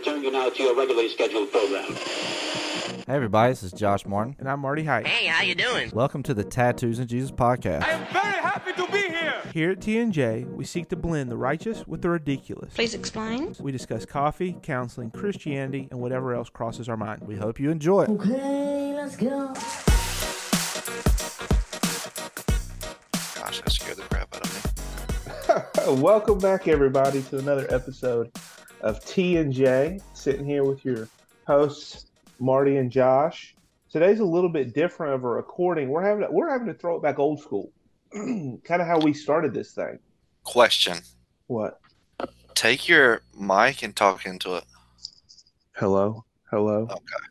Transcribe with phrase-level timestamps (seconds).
[0.00, 1.92] return you now to your regularly scheduled program.
[1.92, 4.34] Hey everybody, this is Josh Martin.
[4.38, 5.06] And I'm Marty Height.
[5.06, 5.90] Hey, how you doing?
[5.92, 7.82] Welcome to the Tattoos and Jesus podcast.
[7.82, 9.34] I am very happy to be here.
[9.52, 12.72] Here at TNJ, we seek to blend the righteous with the ridiculous.
[12.72, 13.54] Please explain.
[13.60, 17.20] We discuss coffee, counseling, Christianity, and whatever else crosses our mind.
[17.26, 18.08] We hope you enjoy it.
[18.08, 19.48] Okay, let's go.
[23.34, 26.00] Gosh, that scared the crap out of me.
[26.02, 28.32] Welcome back, everybody, to another episode
[28.82, 30.00] of T and J.
[30.14, 31.08] Sitting here with your
[31.46, 32.06] hosts,
[32.38, 33.54] Marty and Josh.
[33.90, 35.88] Today's a little bit different of a recording.
[35.88, 37.72] We're having to, we're having to throw it back old school,
[38.12, 39.98] kind of how we started this thing.
[40.44, 40.98] Question:
[41.46, 41.80] What?
[42.54, 44.64] Take your mic and talk into it.
[45.72, 46.82] Hello, hello.
[46.90, 47.26] Okay.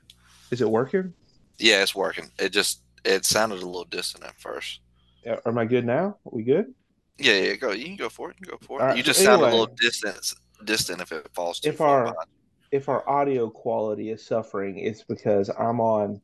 [0.51, 1.13] Is it working?
[1.57, 2.31] Yeah, it's working.
[2.39, 4.81] It just it sounded a little distant at first.
[5.27, 6.17] Uh, Am I good now?
[6.25, 6.73] Are we good?
[7.17, 7.71] Yeah, yeah, go.
[7.71, 8.37] You can go for it.
[8.39, 8.83] You can go for it.
[8.83, 10.33] Right, you just so sound a little distant.
[10.65, 12.27] Distant if it falls too If far our- behind.
[12.71, 16.21] if our audio quality is suffering, it's because I'm on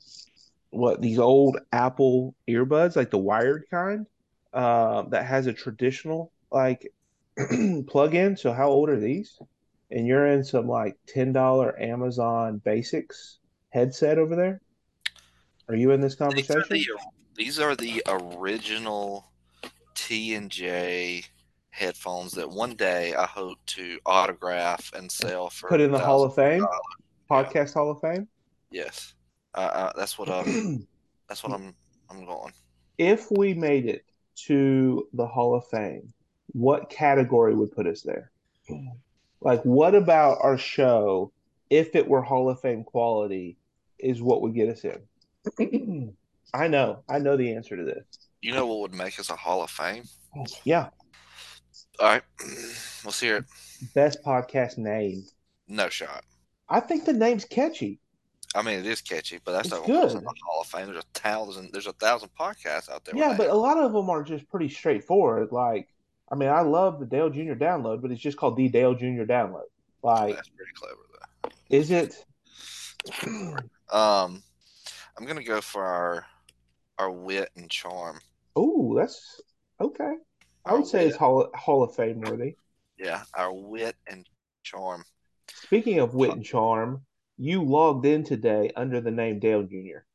[0.72, 4.06] what these old Apple earbuds, like the wired kind,
[4.54, 6.92] um, that has a traditional like
[7.88, 8.38] plug-in.
[8.38, 9.38] So how old are these?
[9.92, 14.62] And you're in some like ten dollar Amazon Basics headset over there.
[15.70, 16.68] Are you in this These are, conversation?
[16.70, 16.86] the,
[17.36, 19.32] these are the original
[19.96, 21.24] T and J
[21.76, 25.70] headphones that one day I hope to autograph and sell for.
[25.70, 26.70] Put in the Hall of Fame, $1,000.
[27.30, 28.28] podcast Hall of Fame.
[28.72, 29.14] Yes,
[29.54, 30.88] uh, uh, that's what I'm.
[31.28, 31.74] That's what I'm.
[32.12, 32.54] I'm going.
[33.00, 34.06] If we made it
[34.46, 36.14] to the Hall of Fame,
[36.52, 38.32] what category would put us there?
[39.42, 41.32] Like, what about our show,
[41.70, 43.58] if it were Hall of Fame quality,
[44.00, 46.16] is what would get us in?
[46.54, 47.04] I know.
[47.08, 48.06] I know the answer to this.
[48.42, 50.06] You know what would make us a Hall of Fame?
[50.64, 50.90] Yeah.
[52.00, 52.24] All right,
[53.06, 53.46] let's hear it.
[53.94, 55.24] Best podcast name.
[55.68, 56.24] No shot.
[56.70, 58.00] I think the name's catchy.
[58.54, 60.10] I mean, it is catchy, but that's It's not good.
[60.12, 60.86] the Hall of Fame.
[60.86, 61.70] There's a thousand.
[61.74, 63.16] There's a thousand podcasts out there.
[63.16, 65.52] Yeah, but a lot of them are just pretty straightforward.
[65.52, 65.90] Like,
[66.32, 67.54] I mean, I love the Dale Jr.
[67.54, 69.24] download, but it's just called the Dale Jr.
[69.24, 69.66] download.
[70.04, 71.00] Like, that's pretty clever
[71.44, 71.50] though.
[71.70, 72.26] is it?
[73.92, 74.42] Um,
[75.16, 76.26] I'm gonna go for our
[76.98, 78.20] our wit and charm.
[78.56, 79.40] Oh, that's
[79.80, 80.16] okay.
[80.66, 82.56] I would say it's wit- Hall, Hall of Fame worthy.
[82.98, 84.28] yeah, our wit and
[84.64, 85.04] charm.
[85.54, 87.06] Speaking of wit and charm,
[87.38, 90.06] you logged in today under the name Dale Jr.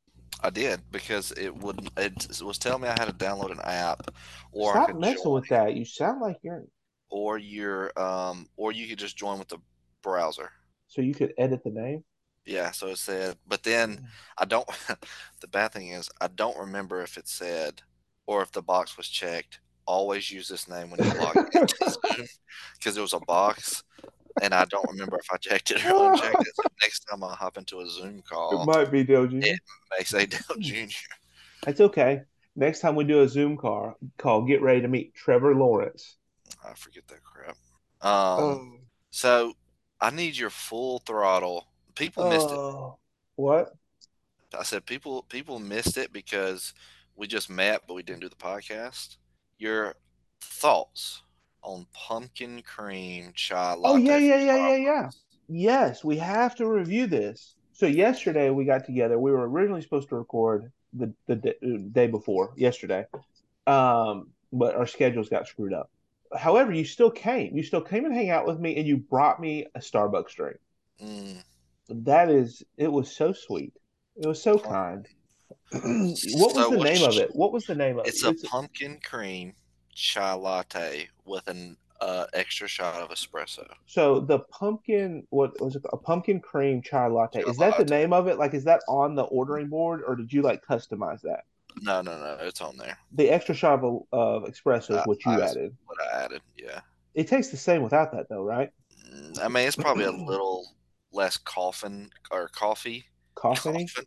[0.42, 1.90] I did because it wouldn't.
[1.96, 4.10] It was telling me I had to download an app,
[4.52, 5.74] or Stop messing with that.
[5.74, 6.64] You sound like you're
[7.10, 9.58] or your um, or you could just join with the
[10.02, 10.50] browser.
[10.86, 12.04] so you could edit the name.
[12.46, 14.08] Yeah, so it said, but then
[14.38, 14.66] I don't.
[15.40, 17.82] the bad thing is, I don't remember if it said
[18.26, 19.60] or if the box was checked.
[19.86, 21.74] Always use this name when you log into
[22.16, 22.26] Zoom
[22.78, 23.82] because it was a box,
[24.42, 26.52] and I don't remember if I checked it or unchecked it.
[26.56, 29.36] So next time I hop into a Zoom call, It might be Dale Jr.
[29.38, 29.54] Yeah.
[29.98, 30.86] may say Dale Jr.
[31.64, 32.22] That's okay.
[32.56, 36.16] Next time we do a Zoom call, call get ready to meet Trevor Lawrence.
[36.64, 37.56] I forget that crap.
[38.02, 38.80] Um,
[39.10, 39.54] so
[40.00, 41.66] I need your full throttle.
[41.94, 42.56] People missed it.
[42.56, 42.98] Oh,
[43.36, 43.74] what?
[44.58, 46.74] I said people people missed it because
[47.16, 49.16] we just met, but we didn't do the podcast.
[49.60, 49.94] Your
[50.40, 51.22] thoughts
[51.62, 53.92] on pumpkin cream chai latte?
[53.92, 55.10] Oh yeah, yeah, yeah, yeah, yeah.
[55.48, 57.56] Yes, we have to review this.
[57.72, 59.18] So yesterday we got together.
[59.18, 61.36] We were originally supposed to record the the
[61.92, 63.04] day before yesterday,
[63.66, 65.90] um, but our schedules got screwed up.
[66.36, 67.56] However, you still came.
[67.56, 70.58] You still came and hang out with me, and you brought me a Starbucks drink.
[71.00, 71.40] Mm,
[71.90, 73.74] That is, it was so sweet.
[74.16, 75.06] It was so kind.
[75.72, 77.34] What was So the name of it?
[77.34, 78.30] What was the name of it's it?
[78.30, 79.54] It's a pumpkin cream
[79.94, 83.66] chai latte with an uh, extra shot of espresso.
[83.86, 85.82] So the pumpkin, what was it?
[85.92, 87.42] A pumpkin cream chai latte.
[87.42, 88.38] Chai Is that the name of it?
[88.38, 91.44] Like, is that on the ordering board, or did you like customize that?
[91.82, 92.96] No, no, no, it's on there.
[93.12, 95.76] The extra shot of, of espresso is what you I- added.
[95.86, 96.80] What I added, yeah.
[97.14, 98.70] It tastes the same without that, though, right?
[99.12, 100.64] Mm, I mean, it's probably a little
[101.12, 103.04] less coffin or coffee
[103.34, 103.72] Coffee.
[103.72, 104.04] coffin,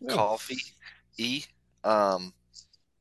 [0.00, 0.14] Yeah.
[0.14, 0.58] coffee
[1.18, 1.44] e
[1.84, 2.32] um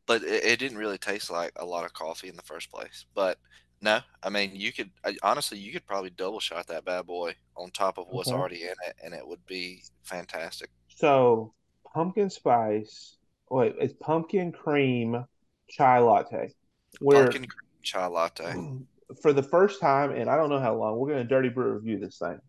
[0.07, 3.05] but it, it didn't really taste like a lot of coffee in the first place
[3.15, 3.39] but
[3.81, 7.35] no i mean you could I, honestly you could probably double shot that bad boy
[7.57, 8.33] on top of what's Okay.
[8.33, 11.53] already in it and it would be fantastic So
[11.93, 13.17] pumpkin spice.
[13.49, 15.25] Wait, it's pumpkin cream
[15.69, 16.53] chai latte.
[16.99, 18.55] Where pumpkin cream chai latte
[19.21, 21.73] for the first time, and I don't know how long, we're going to dirty brew
[21.73, 22.39] review this thing.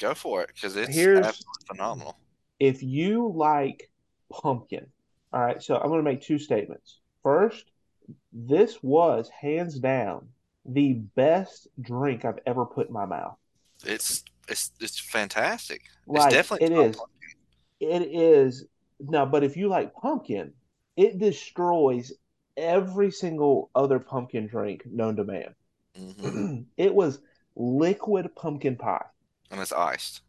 [0.00, 2.16] go for it because it's Here's- absolutely phenomenal
[2.60, 3.90] if you like
[4.30, 4.92] pumpkin,
[5.32, 7.00] all right, so I'm going to make two statements.
[7.22, 7.70] First,
[8.32, 10.28] this was hands down
[10.64, 13.36] the best drink I've ever put in my mouth.
[13.84, 15.82] it's It's it's fantastic.
[16.06, 17.04] Like it's definitely it is.
[17.80, 18.66] It is
[19.00, 20.54] no, but if you like pumpkin,
[20.96, 22.12] it destroys
[22.56, 25.54] every single other pumpkin drink known to man.
[25.94, 26.48] Mhm.
[26.76, 27.20] it was
[27.56, 29.06] liquid pumpkin pie,
[29.50, 30.22] and it's iced.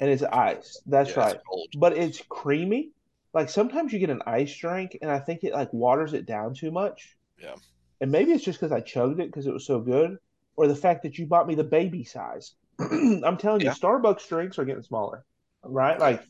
[0.00, 0.10] And know.
[0.10, 0.82] it's iced.
[0.86, 1.38] That's Yeah, right.
[1.48, 1.74] cold.
[1.74, 2.90] But it's creamy.
[3.32, 6.54] Like sometimes you get an ice drink, and I think it like waters it down
[6.54, 7.16] too much.
[7.40, 7.54] Yeah.
[8.00, 10.18] And maybe it's just because I chugged it because it was so good,
[10.56, 12.54] or the fact that you bought me the baby size.
[12.80, 13.74] I'm telling Yeah.
[13.74, 15.24] you, Starbucks drinks are getting smaller,
[15.62, 15.98] right?
[15.98, 16.22] Like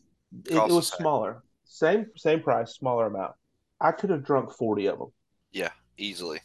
[0.46, 3.34] it, it was smaller, same same price, smaller amount.
[3.80, 5.12] I could have drunk forty of them.
[5.52, 6.40] Yeah, easily.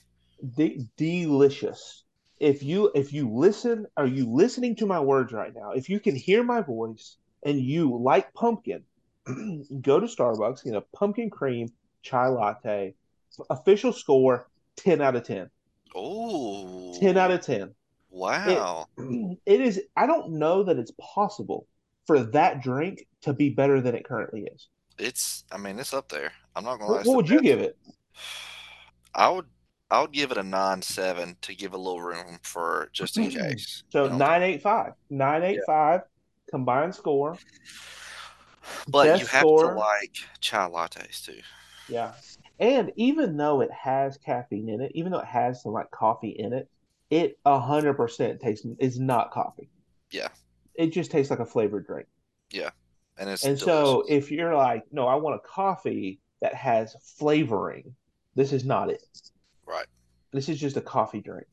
[0.55, 2.03] De- delicious.
[2.39, 5.71] If you if you listen, are you listening to my words right now?
[5.71, 8.83] If you can hear my voice and you like pumpkin,
[9.81, 11.69] go to Starbucks, get a pumpkin cream
[12.01, 12.93] chai latte.
[13.49, 15.49] Official score 10 out of 10.
[15.95, 17.73] Oh, 10 out of 10.
[18.09, 18.85] wow.
[19.45, 21.67] It is I don't know that it's possible
[22.05, 24.67] for that drink to be better than it currently is.
[24.97, 25.43] It's.
[25.51, 26.31] I mean, it's up there.
[26.55, 26.91] I'm not gonna.
[26.91, 27.77] What, what would you give it?
[29.15, 29.45] I would.
[29.91, 33.29] I would give it a nine seven to give a little room for just in
[33.29, 33.83] case.
[33.89, 34.17] So you know?
[34.17, 34.93] 985.
[35.09, 36.01] 985
[36.49, 37.37] combined score.
[38.87, 39.73] But you have score.
[39.73, 41.39] to like chai lattes too.
[41.89, 42.13] Yeah.
[42.59, 46.29] And even though it has caffeine in it, even though it has some like coffee
[46.29, 46.69] in it,
[47.09, 49.69] it a hundred percent tastes is not coffee.
[50.11, 50.29] Yeah.
[50.75, 52.07] It just tastes like a flavored drink.
[52.51, 52.69] Yeah.
[53.17, 57.95] And it's And so if you're like, no, I want a coffee that has flavoring,
[58.35, 59.03] this is not it.
[59.65, 59.87] right.
[60.31, 61.47] This is just a coffee drink.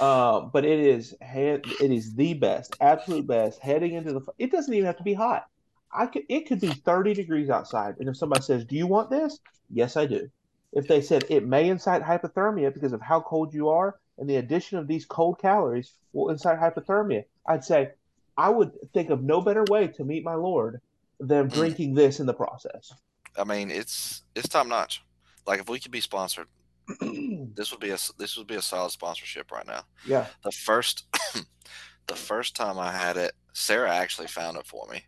[0.00, 3.60] Um, but it is hand, it is the best, absolute best.
[3.60, 5.46] Heading into the, it doesn't even have to be hot.
[5.94, 9.10] I could, it could be 30 degrees outside, and if somebody says, "Do you want
[9.10, 9.38] this?"
[9.70, 10.28] Yes, I do.
[10.72, 14.36] If they said it may incite hypothermia because of how cold you are, and the
[14.36, 17.90] addition of these cold calories will incite hypothermia, I'd say
[18.36, 20.80] I would think of no better way to meet my Lord
[21.20, 21.52] than Mm.
[21.52, 22.92] drinking this in the process.
[23.38, 25.02] I mean, it's it's top notch.
[25.46, 26.48] Like if we could be sponsored,
[27.00, 29.84] this would be a this would be a solid sponsorship right now.
[30.04, 30.26] yeah.
[30.42, 31.04] The first
[32.08, 35.04] the first time I had it, Sarah actually found it for me.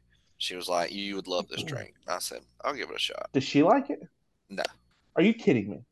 [0.46, 3.30] She was like, "You would love this drink." I said, "I'll give it a shot."
[3.32, 4.08] Does she like it?
[4.48, 4.62] No.
[5.16, 5.84] Are you kidding me?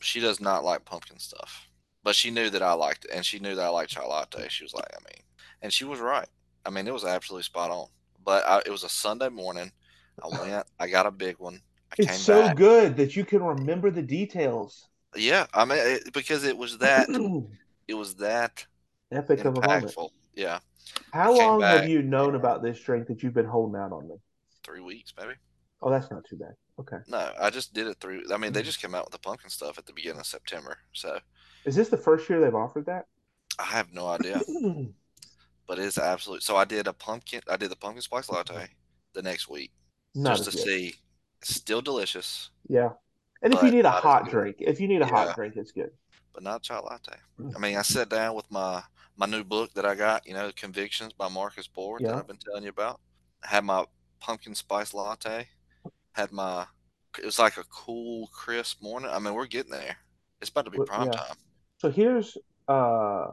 [0.00, 1.68] She does not like pumpkin stuff,
[2.02, 4.48] but she knew that I liked it, and she knew that I liked chai latte.
[4.48, 5.22] She was like, "I mean,"
[5.62, 6.28] and she was right.
[6.66, 7.88] I mean, it was absolutely spot on.
[8.24, 9.72] But I, it was a Sunday morning.
[10.20, 10.66] I went.
[10.80, 11.62] I got a big one.
[11.92, 12.56] I It's so back.
[12.56, 14.88] good that you can remember the details.
[15.16, 17.18] Yeah, I mean, it, because it was that
[17.88, 18.66] it was that
[19.10, 19.98] Epic of a moment.
[20.34, 20.60] Yeah,
[21.12, 24.16] How long have you known about this drink that you've been holding out on me?
[24.64, 25.32] three weeks maybe.
[25.80, 26.54] Oh, that's not too bad.
[26.78, 26.98] Okay.
[27.06, 28.24] No, I just did it through.
[28.32, 30.76] I mean, they just came out with the pumpkin stuff at the beginning of September,
[30.92, 31.18] so
[31.64, 33.06] Is this the first year they've offered that?
[33.58, 34.40] I have no idea.
[35.66, 36.42] but it's absolute.
[36.42, 37.40] So I did a pumpkin.
[37.48, 38.66] I did the pumpkin spice latte
[39.14, 39.72] the next week
[40.14, 40.64] not just to good.
[40.66, 40.94] see.
[41.40, 42.90] It's still delicious, Yeah.
[43.42, 44.30] And if you need a hot good.
[44.32, 45.10] drink, if you need a Yeah.
[45.10, 45.90] hot drink, it's good.
[46.34, 47.16] but not chai latte.
[47.40, 47.56] Mm.
[47.56, 48.82] I mean, I sat down with my
[49.18, 50.26] my new book that I got.
[50.26, 52.08] You know, Convictions by Marcus Borg Yeah.
[52.08, 53.00] that I've been telling you about.
[53.42, 53.84] had my
[54.20, 55.46] pumpkin spice latte.
[56.12, 56.66] Had my.
[57.18, 59.10] It was like a cool, crisp morning.
[59.10, 59.96] I mean, we're getting there.
[60.40, 61.12] It's about to be prime yeah.
[61.12, 61.36] time.
[61.78, 62.36] So here's,
[62.68, 63.28] uh,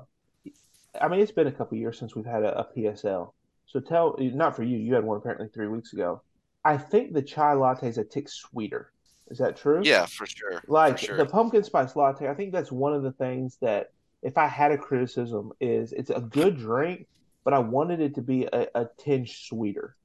[1.01, 3.31] I mean, it's been a couple years since we've had a, a PSL.
[3.65, 6.21] So tell, not for you, you had one apparently three weeks ago.
[6.63, 8.91] I think the chai latte is a tick sweeter.
[9.29, 9.81] Is that true?
[9.83, 10.63] Yeah, for sure.
[10.67, 11.17] Like for sure.
[11.17, 13.91] the pumpkin spice latte, I think that's one of the things that
[14.25, 17.07] if I had a criticism is it's a good drink,
[17.45, 19.95] but I wanted it to be a, a tinge sweeter.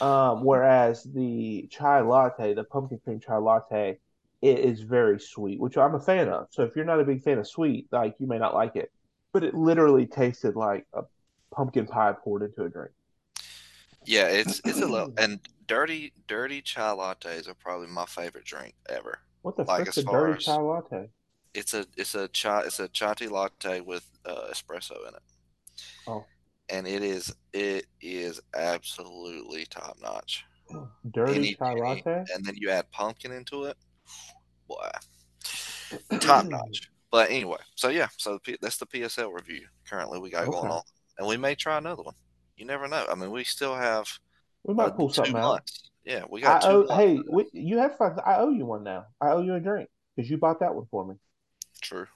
[0.00, 3.98] Um, whereas the chai latte, the pumpkin cream chai latte,
[4.42, 6.48] it is very sweet, which I'm a fan of.
[6.50, 8.90] So if you're not a big fan of sweet, like you may not like it,
[9.32, 11.02] but it literally tasted like a
[11.54, 12.92] pumpkin pie poured into a drink.
[14.04, 15.38] Yeah, it's it's a little and
[15.68, 19.20] dirty dirty chai lattes are probably my favorite drink ever.
[19.42, 21.08] What the Like, frick's a dirty as- chai latte?
[21.54, 25.22] It's a it's a chai it's a chai latte with uh, espresso in it.
[26.06, 26.24] Oh.
[26.68, 30.44] And it is it is absolutely top notch.
[31.10, 32.24] Dirty Any- chai latte?
[32.34, 33.76] And then you add pumpkin into it.
[34.68, 34.90] Boy,
[36.20, 36.88] top notch.
[37.10, 40.70] But anyway, so yeah, so the P- that's the PSL review currently we got going
[40.70, 40.80] on,
[41.18, 42.14] and we may try another one.
[42.56, 43.04] You never know.
[43.10, 44.08] I mean, we still have
[44.64, 45.70] We uh, might pull two something out.
[46.06, 46.86] Yeah, we I got two.
[46.88, 48.18] owe, hey, we, you have five.
[48.24, 49.06] I owe you one now.
[49.20, 51.16] I owe you a drink because you bought that one for me.
[51.82, 52.06] True.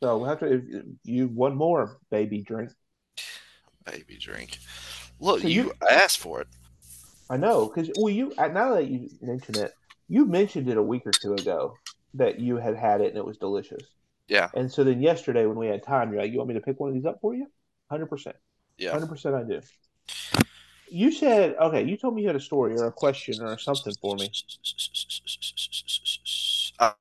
[0.00, 0.46] So we'll have to.
[0.46, 2.70] If if you one more baby drink.
[3.84, 4.58] baby drink.
[5.20, 6.48] Look, So you, you- asked for it.
[7.30, 9.72] I know because well, you now that you mention it,
[10.08, 11.76] you mentioned it a week or two ago
[12.14, 13.82] that you had had it and it was delicious.
[14.28, 16.60] Yeah, And so then yesterday when we had time, you're like, "You want me to
[16.60, 17.46] pick one of these up for you?"
[17.90, 18.36] Hundred percent.
[18.78, 18.92] yeah.
[18.92, 19.60] Hundred percent, I do.
[20.90, 21.84] You said okay.
[21.84, 24.30] You told me you had a story or a question or something for me.
[26.78, 26.92] Uh,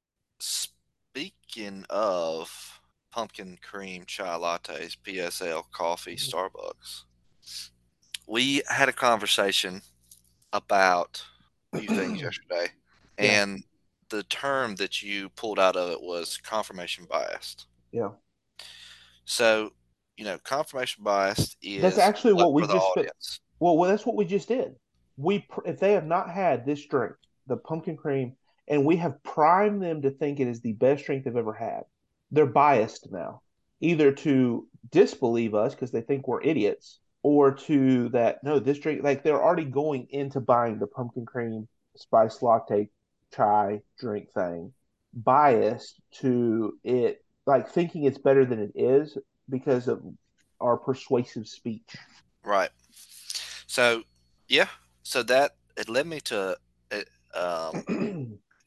[1.51, 2.79] speaking of
[3.11, 6.37] pumpkin cream chai lattes, PSL coffee, mm-hmm.
[6.37, 7.03] Starbucks,
[8.27, 9.81] we had a conversation
[10.53, 11.23] about
[11.73, 12.67] a few things yesterday,
[13.19, 13.41] Yeah.
[13.43, 13.63] and
[14.09, 17.67] the term that you pulled out of it was confirmation biased.
[17.91, 18.09] Yeah.
[19.25, 19.71] So,
[20.17, 23.21] you know, confirmation biased is That's actually what we just
[23.59, 24.75] Well, well, that's what we just did.
[25.17, 27.13] We if they have not had this drink,
[27.47, 28.35] the pumpkin cream,
[28.71, 31.81] and we have primed them to think it is the best drink they've ever had,
[32.31, 33.41] they're biased now,
[33.81, 39.03] either to disbelieve us because they think we're idiots, or to that no, this drink
[39.03, 42.89] like they're already going into buying the pumpkin cream spice latte
[43.35, 44.71] chai drink thing,
[45.13, 49.17] biased to it, like thinking it's better than it is
[49.49, 50.01] because of
[50.61, 51.97] our persuasive speech.
[52.41, 52.69] Right.
[53.67, 54.03] So,
[54.47, 54.67] yeah.
[55.03, 56.55] So that it led me to
[57.33, 57.83] um,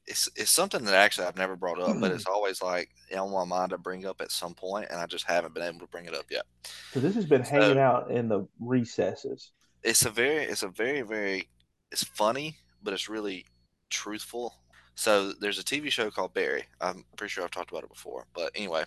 [0.07, 2.17] it's it's something that actually I've never brought up, but hmm.
[2.17, 5.25] it's always like on my mind to bring up at some point, and I just
[5.27, 6.45] haven't been able to bring it up yet.
[6.93, 9.53] So this has been So- hanging out in the recesses.
[9.83, 11.49] It's a very, it's a very, very,
[11.91, 13.45] it's funny, but it's really
[13.91, 14.55] truthful.
[14.95, 16.65] So there's a TV show called Barry.
[16.81, 18.85] I'm pretty sure I've talked about it before, but anyway,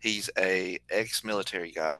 [0.00, 1.96] he's a ex-military guy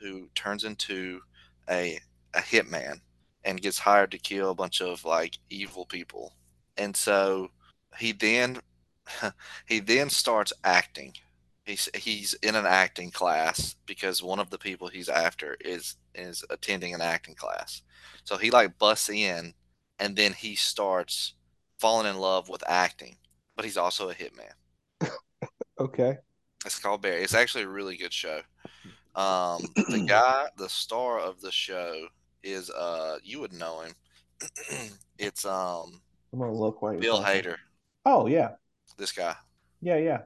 [0.00, 1.20] who turns into
[1.68, 1.98] a
[2.34, 3.00] a hitman
[3.44, 6.32] and gets hired to kill a bunch of like evil people.
[6.80, 7.50] And so
[7.98, 8.58] he then
[9.66, 11.12] he then starts acting.
[11.64, 16.42] He's he's in an acting class because one of the people he's after is is
[16.48, 17.82] attending an acting class.
[18.24, 19.52] So he like busts in
[19.98, 21.34] and then he starts
[21.78, 23.16] falling in love with acting.
[23.56, 24.54] But he's also a hitman.
[25.78, 26.18] Okay.
[26.66, 27.22] It's called Barry.
[27.22, 28.40] It's actually a really good show.
[29.16, 32.06] Um, the guy, the star of the show
[32.44, 33.94] is uh, you would know him.
[35.18, 36.00] it's um
[36.32, 37.22] I'm gonna look while Bill.
[37.22, 37.56] Hader.
[38.04, 38.50] Oh yeah,
[38.96, 39.34] This guy.
[39.82, 40.18] yeah, yeah.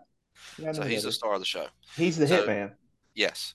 [0.58, 1.14] yeah So he's the is.
[1.16, 1.66] star of the show.
[1.96, 2.72] he's the so- hitman.
[3.14, 3.54] Yes.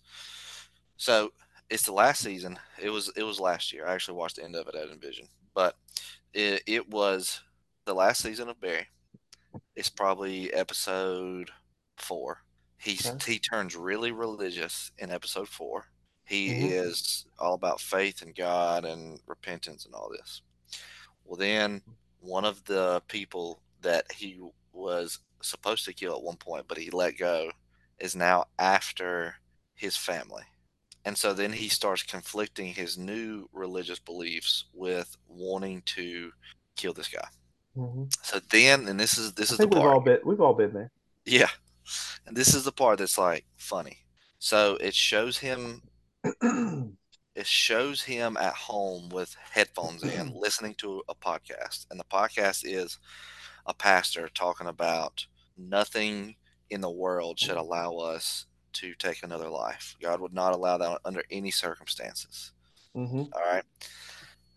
[0.97, 1.31] So
[1.69, 2.57] it's the last season.
[2.81, 3.85] It was it was last year.
[3.87, 5.75] I actually watched the end of it at Envision, but
[6.33, 7.41] it, it was
[7.85, 8.87] the last season of Barry.
[9.75, 11.51] It's probably episode
[11.97, 12.41] four.
[12.77, 13.33] He's Okay.
[13.33, 15.85] he turns really religious in episode four.
[16.25, 16.71] He Mhm.
[16.71, 20.41] is all about faith and God and repentance and all this.
[21.25, 21.81] Well, then
[22.19, 24.39] one of the people that he
[24.73, 27.51] was supposed to kill at one point, but he let go,
[27.99, 29.35] is now after
[29.75, 30.43] his family.
[31.05, 36.31] And so then he starts conflicting his new religious beliefs with wanting to
[36.75, 37.27] kill this guy.
[37.77, 38.13] Mhm.
[38.23, 40.53] So then, and this is this I is the think we've all been we've all
[40.53, 40.91] been there.
[41.25, 41.49] Yeah.
[42.25, 43.97] And this is the part that's like funny.
[44.39, 45.81] So it shows him
[47.39, 51.85] it shows him at home with headphones in listening to a podcast.
[51.89, 52.99] And the podcast is
[53.65, 55.25] a pastor talking about
[55.57, 56.35] nothing
[56.69, 59.95] in the world should allow us to take another life.
[60.01, 62.51] God would not allow that under any circumstances.
[62.93, 63.63] hmm All right.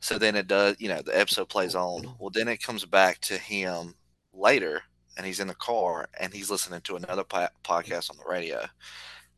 [0.01, 2.09] So then it does, you know, the episode plays on.
[2.19, 3.95] Well, then it comes back to him
[4.33, 4.83] later,
[5.17, 8.67] and he's in the car and he's listening to another po- podcast on the radio.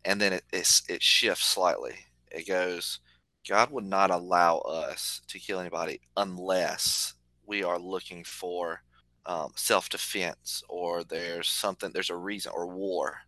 [0.05, 1.95] And then it, it's, it shifts slightly.
[2.31, 3.01] It goes,
[3.49, 7.15] God would not allow us to kill anybody unless
[7.47, 8.83] we are looking for
[9.27, 13.19] um, self defense or there's something, there's a reason or war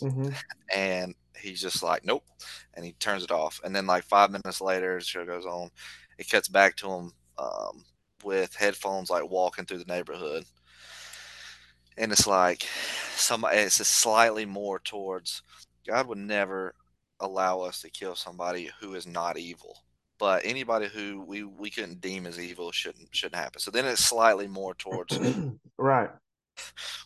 [0.00, 0.30] hmm
[0.74, 2.24] and he's just like, nope,
[2.74, 3.60] and he turns it off.
[3.64, 5.70] And then like five minutes later, the show goes on.
[6.18, 7.84] It cuts back to him um,
[8.24, 10.44] with headphones, like walking through the neighborhood,
[11.96, 12.62] and it's like
[13.16, 13.44] some.
[13.50, 15.42] It's slightly more towards
[15.86, 16.74] God would never
[17.20, 19.78] allow us to kill somebody who is not evil.
[20.18, 23.60] But anybody who we, we couldn't deem as evil shouldn't shouldn't happen.
[23.60, 25.18] So then it's slightly more towards
[25.78, 26.10] right.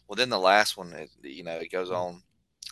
[0.08, 1.96] well, then the last one, it, you know, it goes mm.
[1.96, 2.22] on,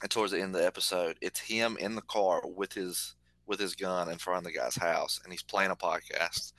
[0.03, 3.15] and towards the end of the episode, it's him in the car with his
[3.47, 6.53] with his gun in front of the guy's house, and he's playing a podcast,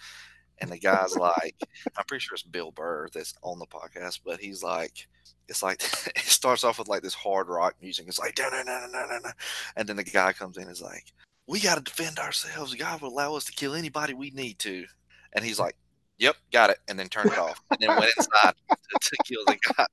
[0.60, 1.56] and the guy's like,
[1.98, 5.08] I'm pretty sure it's Bill Burr that's on the podcast, but he's like,
[5.48, 5.82] it's like
[6.16, 8.08] it starts off with like this hard rock music.
[8.08, 9.32] It's like, no, no, no, no, no, no,
[9.76, 11.06] and then the guy comes in, and is like,
[11.48, 12.76] we got to defend ourselves.
[12.76, 14.86] God will allow us to kill anybody we need to,
[15.34, 15.76] and he's like.
[16.20, 19.44] Yep, got it, and then turned it off, and then went inside to, to kill
[19.48, 19.88] the guy.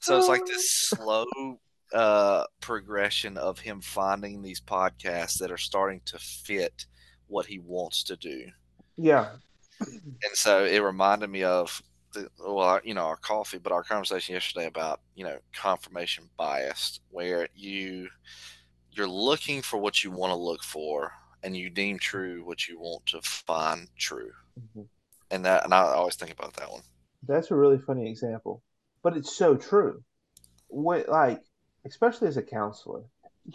[0.00, 1.24] So it's like this slow
[1.92, 6.86] uh, progression of him finding these podcasts that are starting to fit
[7.26, 8.46] what he wants to do.
[8.96, 9.30] Yeah.
[9.80, 13.82] And so it reminded me of the, well, our- you know, our coffee, but our
[13.82, 18.08] conversation yesterday about you know confirmation bias, where you
[18.92, 21.12] you're looking for what you want to look for,
[21.42, 24.32] and you deem true what you want to find true.
[24.56, 24.88] Mhm.
[25.30, 26.82] And that, and I always think about that one.
[27.26, 28.62] That's a really funny example,
[29.02, 30.02] but it's so true.
[30.68, 31.40] What, like,
[31.86, 33.04] especially as a counselor,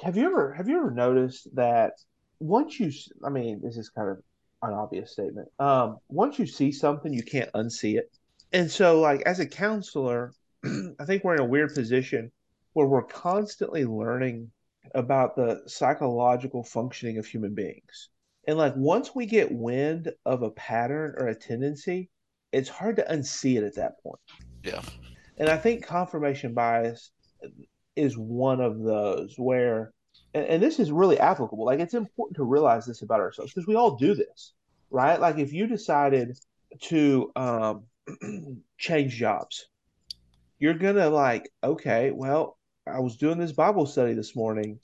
[0.03, 1.93] have you ever have you ever noticed that
[2.39, 2.91] once you,
[3.24, 4.17] I mean, this is kind of
[4.62, 5.50] an obvious statement.
[5.59, 8.12] Um, once you see something, you can't unsee it.
[8.55, 10.31] And so, like, as a counselor,
[10.63, 12.31] I think we're in a weird position
[12.71, 14.50] where we're constantly learning
[14.93, 18.09] about the psychological functioning of human beings.
[18.47, 22.09] And like, once we get wind of a pattern or a tendency,
[22.53, 24.21] it's hard to unsee it at that point.
[24.63, 24.81] Yeah.
[25.38, 27.12] And I think confirmation bias
[27.97, 29.91] is one of those where,
[30.33, 31.65] and, and this is really applicable.
[31.65, 34.53] Like, it's important to realize this about ourselves because we all do this,
[34.91, 35.19] right?
[35.19, 36.39] Like, if you decided
[36.83, 37.83] to um,
[38.77, 39.67] change jobs,
[40.59, 42.57] you're gonna like, okay, well,
[42.88, 44.79] I was doing this Bible study this morning,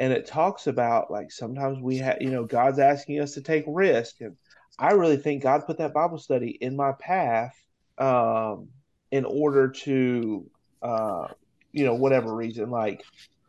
[0.00, 3.64] and it talks about like sometimes we have, you know, God's asking us to take
[3.66, 4.36] risk, and
[4.78, 7.54] I really think God put that Bible study in my path
[7.98, 8.68] um,
[9.10, 10.50] in order to,
[10.82, 11.28] uh,
[11.72, 13.04] you know, whatever reason, like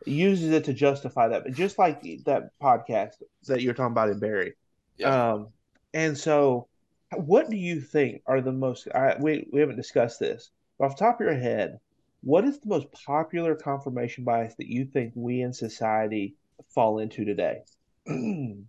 [0.06, 1.44] uses it to justify that.
[1.44, 3.12] But just like that podcast
[3.46, 4.54] that you're talking about in Barry,
[4.98, 5.32] Yeah.
[5.32, 5.48] um,
[5.94, 6.68] and so,
[7.14, 8.88] what do you think are the most?
[8.94, 11.78] I, we we haven't discussed this, but off the top of your head,
[12.22, 16.34] what is the most popular confirmation bias that you think we in society
[16.68, 17.62] fall into today?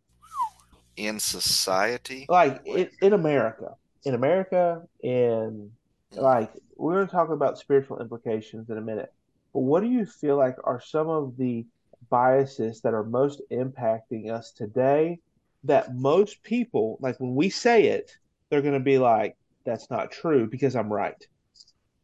[0.97, 3.75] In society, like in, in America,
[4.05, 5.69] in America, in mm.
[6.13, 9.11] like we're going to talk about spiritual implications in a minute.
[9.53, 11.65] But what do you feel like are some of the
[12.09, 15.19] biases that are most impacting us today?
[15.65, 18.15] That most people, like when we say it,
[18.49, 19.35] they're going to be like,
[19.65, 21.21] "That's not true" because I'm right.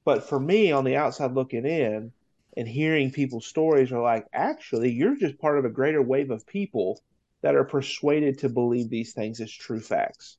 [0.03, 2.11] But for me, on the outside looking in
[2.57, 6.45] and hearing people's stories, are like, actually, you're just part of a greater wave of
[6.47, 7.01] people
[7.41, 10.37] that are persuaded to believe these things as true facts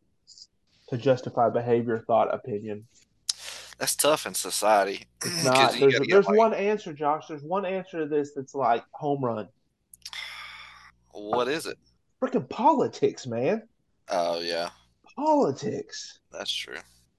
[0.88, 2.86] to justify behavior, thought, opinion.
[3.78, 5.06] that's tough in society.
[5.24, 5.72] It's not.
[5.78, 7.26] There's get, there's like- one answer, Josh.
[7.28, 9.48] There's one answer to this that's like home run.
[11.12, 11.78] What is it?
[12.20, 13.62] Freaking politics, man.
[14.08, 14.70] Oh yeah,
[15.16, 16.18] Politics.
[16.30, 16.78] that's true.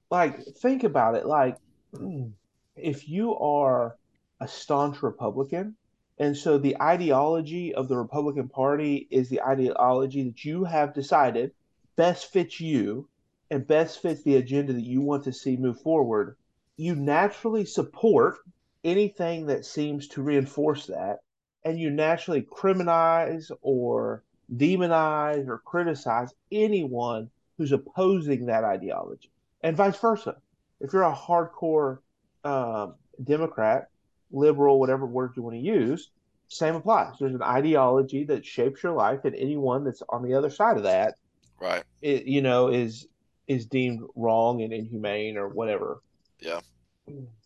[0.09, 1.25] Like, think about it.
[1.25, 1.57] Like,
[1.93, 2.31] mm,
[2.75, 3.97] if you are
[4.39, 5.75] a staunch Republican,
[6.19, 11.51] and so the ideology of the Republican Party is the ideology that you have decided
[11.95, 13.07] best fits you
[13.49, 16.35] and best fits the agenda that you want to see move forward,
[16.77, 18.37] you naturally support
[18.83, 21.19] anything that seems to reinforce that,
[21.63, 24.23] and you naturally criminalize or
[24.55, 29.29] demonize or criticize anyone who's opposing that ideology,
[29.61, 30.35] and vice versa.
[30.79, 31.99] If you're a hardcore
[32.43, 33.87] um, Democrat,
[34.31, 36.09] liberal, whatever word you want to use,
[36.47, 37.15] same applies.
[37.19, 40.83] There's an ideology that shapes your life, and anyone that's on the other side of
[40.83, 41.15] that,
[41.59, 41.83] Right.
[42.01, 43.07] it, you know, is
[43.47, 46.01] is deemed wrong and inhumane or whatever.
[46.39, 46.61] Yeah,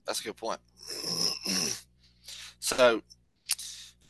[0.06, 0.60] that's a good point.
[2.60, 3.02] so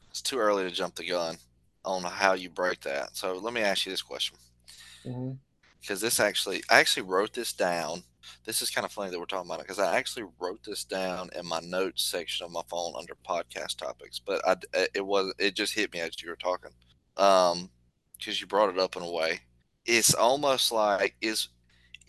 [0.10, 1.38] it's too early to jump the gun
[1.86, 3.16] on how you break that.
[3.16, 4.38] So let me ask you this question
[5.06, 5.32] Mm-hmm.
[5.88, 8.04] Because this actually, I actually wrote this down.
[8.46, 10.84] This is kind of funny that we're talking about it because I actually wrote this
[10.84, 14.58] down in my notes section of my phone under podcast topics, but I
[14.94, 16.72] it was it just hit me as you were talking,
[17.16, 17.70] um,
[18.18, 19.40] because you brought it up in a way.
[19.86, 21.48] It's almost like is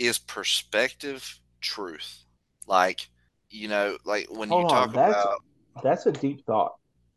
[0.01, 2.25] is perspective truth,
[2.67, 3.09] like
[3.49, 5.39] you know, like when Hold you on, talk that's- about
[5.85, 6.75] That's a deep thought.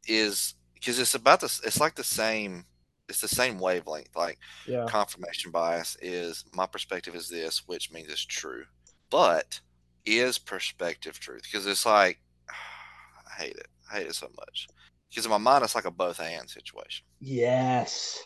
[0.07, 2.65] is because it's about this it's like the same
[3.11, 4.85] it's the same wavelength like Yeah.
[4.87, 8.63] confirmation bias is my perspective is this which means it's true
[9.09, 9.59] but
[10.05, 12.19] is perspective truth because it's like
[12.49, 14.67] i hate it i hate it so much
[15.09, 18.17] because in my mind it's like a both and situation Yes.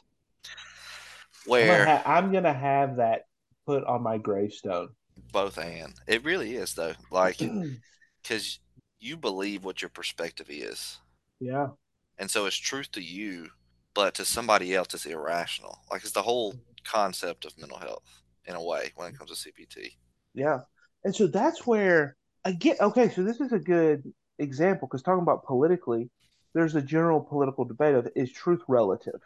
[1.57, 3.23] I'm gonna, where ha- I'm gonna have that
[3.65, 4.89] put on my gravestone.
[5.31, 7.37] both and it really is though like
[8.23, 8.59] because
[8.99, 10.97] you believe what your perspective is
[11.39, 11.67] yeah.
[12.17, 13.49] and so it's truth to you
[13.95, 18.55] but to somebody else it's irrational like it's the whole concept of mental health in
[18.55, 19.95] a way when it comes to cpt
[20.35, 20.59] Yeah.
[21.03, 24.03] And so that's where i get okay, so this is a good
[24.39, 26.11] example because talking about politically,
[26.53, 29.19] there's a general political debate of is truth relative?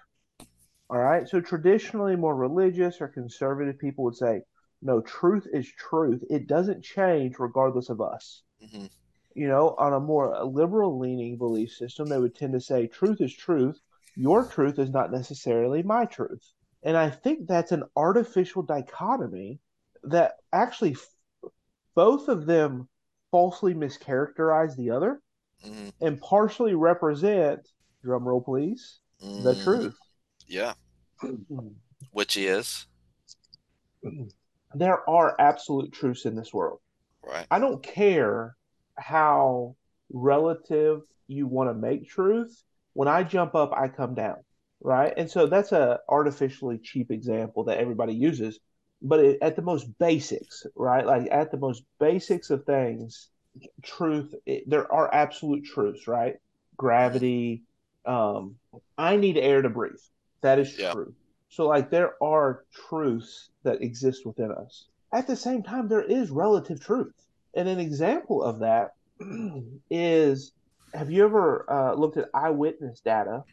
[0.90, 1.28] All right.
[1.28, 4.44] So traditionally more religious or conservative people would say,
[4.84, 6.24] no, truth is truth.
[6.30, 8.44] It doesn't change regardless of us.
[8.60, 8.86] hmm
[9.34, 13.22] You know, on a more liberal leaning belief system, they would tend to say truth
[13.22, 13.80] is truth.
[14.16, 16.44] Your truth is not necessarily my truth.
[16.84, 19.60] And I think that's an artificial dichotomy
[20.04, 21.52] that actually f-
[21.96, 22.88] both of them
[23.32, 25.22] falsely mischaracterize the other
[25.64, 27.68] hmm and partially represent,
[28.04, 29.64] drum roll please, the Mhm.
[29.64, 29.98] truth.
[30.48, 30.74] Yeah.
[32.12, 32.88] which is
[34.74, 36.80] there are absolute truths in this world.
[37.24, 37.46] right.
[37.52, 38.56] I don't care
[38.98, 39.76] how
[40.12, 42.64] relative you want to make truth.
[42.94, 44.38] When I jump up, I come down,
[44.82, 45.14] right?
[45.16, 48.60] And so that's a artificially cheap example that everybody uses,
[49.02, 51.06] but it, at the most basics, right?
[51.06, 53.30] Like at the most basics of things,
[53.84, 54.34] truth.
[54.46, 56.36] It, there are absolute truths, right?
[56.78, 57.64] Gravity.
[58.06, 58.56] Um,
[58.98, 59.94] I need air to breathe.
[60.42, 60.92] That is Yeah.
[60.92, 61.16] true.
[61.50, 64.88] So like there are truths that exist within us.
[65.12, 67.14] At the same time, there is relative truth.
[67.56, 68.92] And an example of that
[69.90, 70.54] is
[70.94, 73.44] have you ever uh, looked at eyewitness data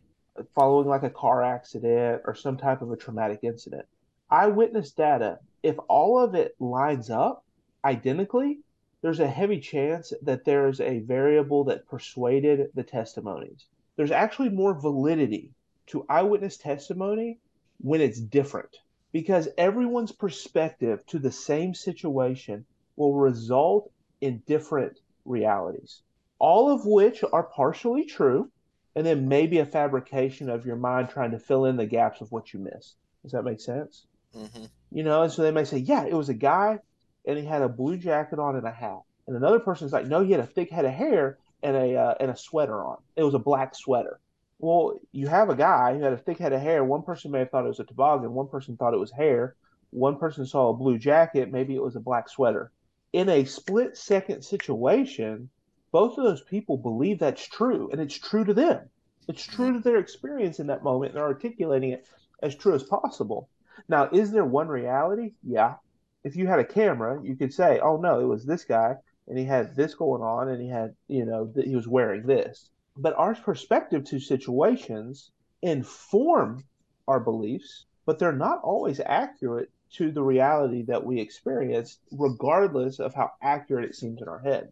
[0.55, 3.87] following like a car accident or some type of a traumatic incident?
[4.31, 7.44] Eyewitness data, if all of it lines up
[7.85, 8.61] identically,
[9.03, 13.66] there's a heavy chance that there's a variable that persuaded the testimonies.
[13.96, 15.53] There's actually more validity
[15.88, 17.38] to eyewitness testimony
[17.79, 18.77] when it's different
[19.12, 22.64] because everyone's perspective to the same situation
[22.96, 26.03] will result in different realities,
[26.38, 28.51] all of which are partially true,
[28.94, 32.33] and then maybe a fabrication of your mind trying to fill in the gaps of
[32.33, 32.96] what you missed.
[33.22, 34.07] Does that make sense?
[34.33, 36.81] hmm You know, and so they may say, yeah, it was a guy
[37.27, 39.01] and he had a blue jacket on and a hat.
[39.27, 42.14] And another person's like, no, he had a thick head of hair and a uh,
[42.20, 42.99] and a sweater on.
[43.16, 44.20] It was a black sweater.
[44.59, 46.85] Well, you have a guy who had a thick head of hair.
[46.85, 48.33] One person may have thought it was a toboggan.
[48.33, 49.57] One person thought it was hair.
[49.90, 51.51] One person saw a blue jacket.
[51.53, 52.72] Maybe it was a black sweater.
[53.12, 55.51] In a split second situation,
[55.96, 58.90] both of those people believe that's true, and it's true to them.
[59.28, 59.56] It's mm-hmm.
[59.56, 62.06] true to their experience in that moment, and they're articulating it
[62.42, 63.48] as true as possible.
[63.88, 65.32] Now, is there one reality?
[65.42, 65.76] Yeah.
[66.22, 69.38] If you had a camera, you could say, "Oh no, it was this guy, and
[69.38, 72.68] he had this going on, and he had, you know, th- he was wearing this."
[72.98, 75.30] But our perspective to situations
[75.62, 76.62] inform
[77.09, 83.14] our beliefs, but they're not always accurate to the reality that we experience, regardless of
[83.14, 84.70] how accurate it seems in our head.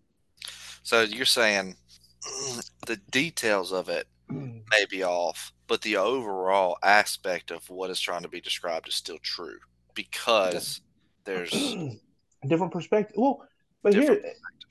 [0.85, 1.77] So you're saying
[2.87, 4.61] the details of it mm.
[4.71, 8.95] may be off, but the overall aspect of what is trying to be described is
[8.95, 9.59] still true
[9.95, 10.83] because
[11.25, 11.99] there's a
[12.47, 13.17] different perspective.
[13.19, 13.47] Well,
[13.83, 14.23] but here.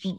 [0.06, 0.12] Eh,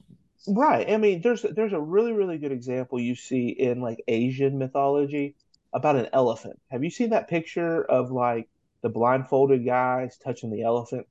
[0.49, 0.91] right.
[0.91, 5.37] I mean, there's there's a really really good example you see in like Asian mythology
[5.73, 6.61] about an elephant.
[6.71, 8.49] Have you seen that picture of like
[8.83, 11.07] the blindfolded guys touching the elephant?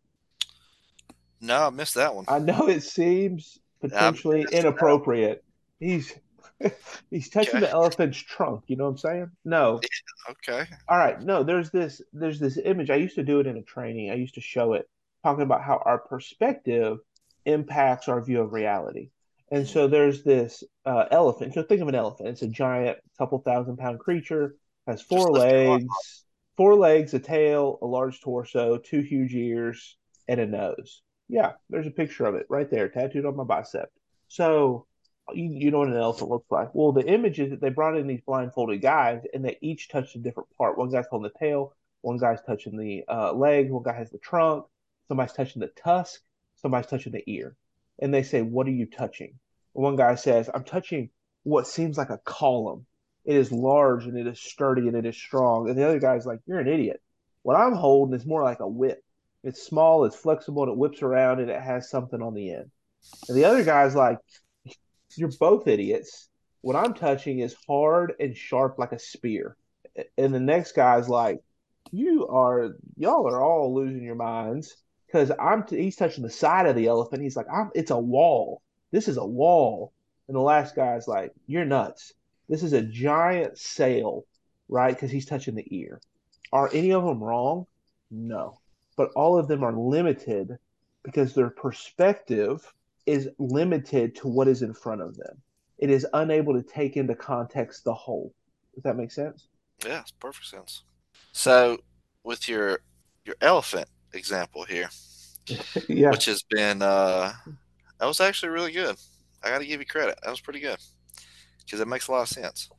[1.39, 2.25] No, I missed that one.
[2.27, 4.59] I know it seems potentially missed that.
[4.59, 5.43] inappropriate.
[5.79, 6.13] He's
[7.09, 7.65] he's touching Okay.
[7.65, 9.31] the elephant's trunk, you know what I'm saying?
[9.45, 9.81] No.
[10.29, 10.65] Okay.
[10.87, 12.89] All right, no, there's this there's this image.
[12.89, 14.11] I used to do it in a training.
[14.11, 14.87] I used to show it
[15.23, 16.99] talking about how our perspective
[17.45, 19.09] impacts our view of reality.
[19.51, 21.53] And so there's this uh, elephant.
[21.53, 22.29] So think of an elephant.
[22.29, 24.55] It's a giant, couple thousand pound creature,
[24.87, 25.85] has four legs,
[26.57, 31.01] four legs, a tail, a large torso, two huge ears, and a nose.
[31.29, 33.91] Yeah, there's a picture of it right there, tattooed on my bicep.
[34.27, 34.86] So
[35.33, 36.73] you, you know what an elephant looks like.
[36.73, 40.15] Well, the image is that they brought in these blindfolded guys, and they each touched
[40.15, 40.77] a different part.
[40.77, 44.17] One guy's holding the tail, one guy's touching the uh, legs, one guy has the
[44.17, 44.65] trunk,
[45.07, 46.21] somebody's touching the tusk,
[46.55, 47.55] somebody's touching the ear.
[47.99, 49.39] And they say, What are you touching?
[49.73, 51.09] One guy says, I'm touching
[51.43, 52.86] what seems like a column.
[53.25, 55.69] It is large and it is sturdy and it is strong.
[55.69, 57.01] And the other guy's like, You're an idiot.
[57.43, 59.03] What I'm holding is more like a whip.
[59.43, 62.71] It's small, it's flexible, and it whips around and it has something on the end.
[63.27, 64.17] And the other guy's like,
[65.15, 66.29] You're both idiots.
[66.62, 69.58] What I'm touching is hard and sharp like a spear.
[70.17, 71.41] And the next guy's like,
[71.91, 74.75] You are, y'all are all losing your minds
[75.08, 77.21] because I'm, t- he's touching the side of the elephant.
[77.21, 78.62] He's like, I'm, It's a wall.
[78.91, 79.91] This is a wall.
[80.27, 82.13] And the last guy's like, You're nuts.
[82.47, 84.25] This is a giant sail,
[84.69, 84.93] right?
[84.93, 85.99] Because he's touching the ear.
[86.51, 87.65] Are any of them wrong?
[88.12, 88.60] No.
[88.95, 90.58] But all of them are limited
[91.03, 92.71] because their perspective
[93.06, 95.41] is limited to what is in front of them.
[95.77, 98.34] It is unable to take into context the whole.
[98.73, 99.47] Does that make sense?
[99.86, 100.84] Yeah, it's perfect sense.
[101.34, 101.79] So
[102.23, 102.79] with your
[103.25, 104.89] your elephant example here,
[105.89, 106.12] Yeah.
[106.12, 107.34] which has been uh
[107.99, 108.95] that was actually really good.
[109.43, 110.17] I got to give you credit.
[110.23, 110.77] That was pretty good
[111.65, 112.69] because it makes a lot of sense.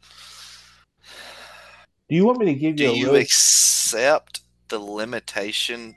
[2.08, 5.94] Do you want me to give Do you a you really accept the limitation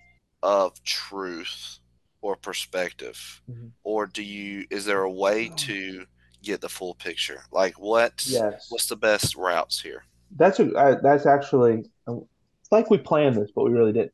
[0.47, 1.79] of truth
[2.21, 3.71] or perspective, Mhm.
[3.83, 4.65] or do you?
[4.69, 6.05] Is there a way to
[6.41, 7.41] get the full picture?
[7.51, 8.25] Like what?
[8.25, 8.67] Yes.
[8.69, 10.05] What's the best routes here?
[10.37, 14.13] That's a I, that's actually it's like we planned this, but we really didn't.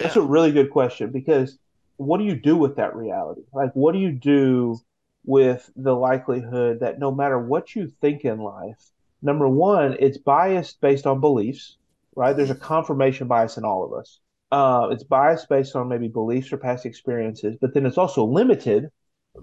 [0.00, 1.58] That's a really good question because
[1.98, 3.42] what do you do with that reality?
[3.52, 4.78] Like, what do you do
[5.24, 8.90] with the likelihood that no matter what you think in life,
[9.22, 11.76] number one, it's biased based on beliefs,
[12.14, 12.34] right?
[12.36, 14.20] There's a confirmation bias in all of us.
[14.52, 18.90] Uh, it's biased based on maybe beliefs or past experiences, but then it's also limited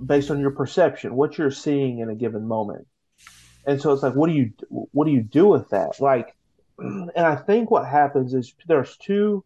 [0.05, 2.87] based on your perception, what you're seeing in a given moment.
[3.65, 5.99] And so it's like, what do you what do you do with that?
[5.99, 6.35] Like,
[6.77, 9.43] and I think what happens is there's two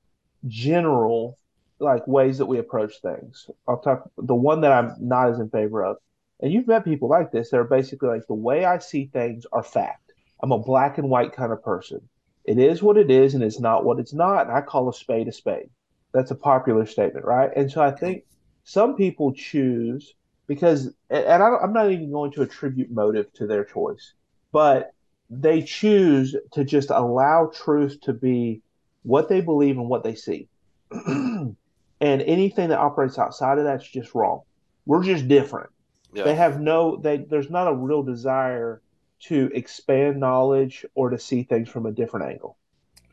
[0.47, 1.37] general
[1.79, 3.49] like ways that we approach things.
[3.67, 5.97] I'll talk the one that I'm not as in favor of.
[6.39, 7.49] And you've met people like this.
[7.49, 10.13] They're basically like the way I see things are fact.
[10.41, 12.07] I'm a black and white kind of person.
[12.47, 14.47] It is what it is and it's not what it's not.
[14.47, 15.69] And I call a spade a spade.
[16.13, 17.51] That's a popular statement, right?
[17.55, 18.23] And so I think
[18.63, 20.15] some people choose
[20.47, 24.13] because, and I am not even going to attribute motive to their choice,
[24.53, 24.93] but
[25.29, 28.61] they choose to just allow truth to be
[29.03, 30.47] what they believe and what they see.
[31.05, 31.55] and
[31.99, 34.41] anything that operates outside of that's just wrong.
[34.85, 35.69] We're just different.
[36.13, 36.23] Yeah.
[36.23, 38.81] They have no they there's not a real desire
[39.19, 42.57] to expand knowledge or to see things from a different angle.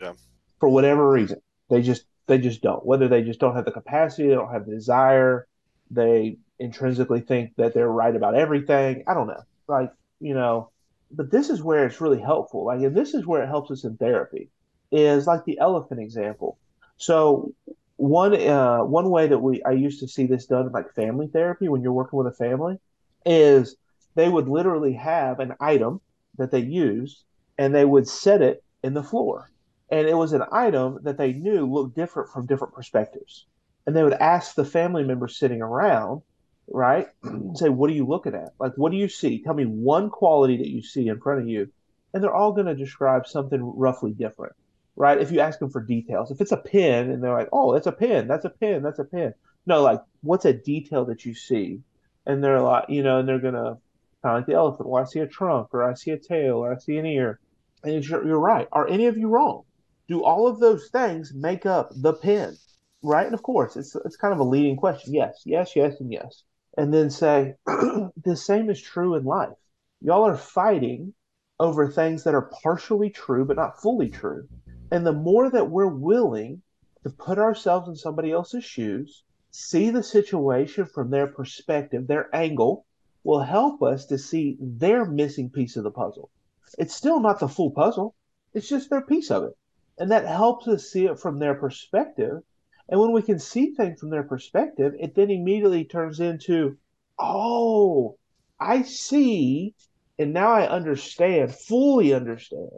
[0.00, 0.12] Yeah.
[0.60, 1.40] For whatever reason.
[1.70, 2.84] They just they just don't.
[2.84, 5.46] Whether they just don't have the capacity, they don't have the desire,
[5.90, 9.04] they intrinsically think that they're right about everything.
[9.06, 9.42] I don't know.
[9.66, 10.70] Like, you know,
[11.10, 12.64] but this is where it's really helpful.
[12.64, 14.50] Like, and this is where it helps us in therapy
[14.90, 16.58] is like the elephant example.
[16.96, 17.52] So
[17.96, 21.28] one uh, one way that we I used to see this done in like family
[21.28, 22.78] therapy when you're working with a family
[23.26, 23.76] is
[24.14, 26.00] they would literally have an item
[26.38, 27.24] that they used
[27.58, 29.50] and they would set it in the floor.
[29.90, 33.46] And it was an item that they knew looked different from different perspectives.
[33.86, 36.22] And they would ask the family members sitting around,
[36.68, 37.08] right?
[37.54, 38.54] say, what are you looking at?
[38.58, 39.42] Like, what do you see?
[39.42, 41.70] Tell me one quality that you see in front of you.
[42.12, 44.54] And they're all going to describe something roughly different
[44.96, 45.20] right?
[45.20, 47.86] If you ask them for details, if it's a pin and they're like, oh, that's
[47.86, 49.34] a pin, that's a pin, that's a pin.
[49.66, 51.80] No, like, what's a detail that you see?
[52.26, 53.78] And they're like, you know, and they're going to
[54.24, 54.88] kind of like the elephant.
[54.88, 57.38] Well, I see a trunk or I see a tail or I see an ear.
[57.82, 58.66] And you're, you're right.
[58.72, 59.64] Are any of you wrong?
[60.08, 62.56] Do all of those things make up the pin?
[63.02, 63.26] Right.
[63.26, 65.12] And of course, it's, it's kind of a leading question.
[65.12, 66.42] Yes, yes, yes, and yes.
[66.78, 69.56] And then say, the same is true in life.
[70.00, 71.12] Y'all are fighting
[71.60, 74.48] over things that are partially true, but not fully true.
[74.90, 76.62] And the more that we're willing
[77.02, 82.86] to put ourselves in somebody else's shoes, see the situation from their perspective, their angle,
[83.24, 86.30] will help us to see their missing piece of the puzzle.
[86.78, 88.14] It's still not the full puzzle,
[88.52, 89.56] it's just their piece of it.
[89.98, 92.42] And that helps us see it from their perspective.
[92.88, 96.76] And when we can see things from their perspective, it then immediately turns into,
[97.18, 98.18] oh,
[98.60, 99.74] I see.
[100.18, 102.70] And now I understand, fully understand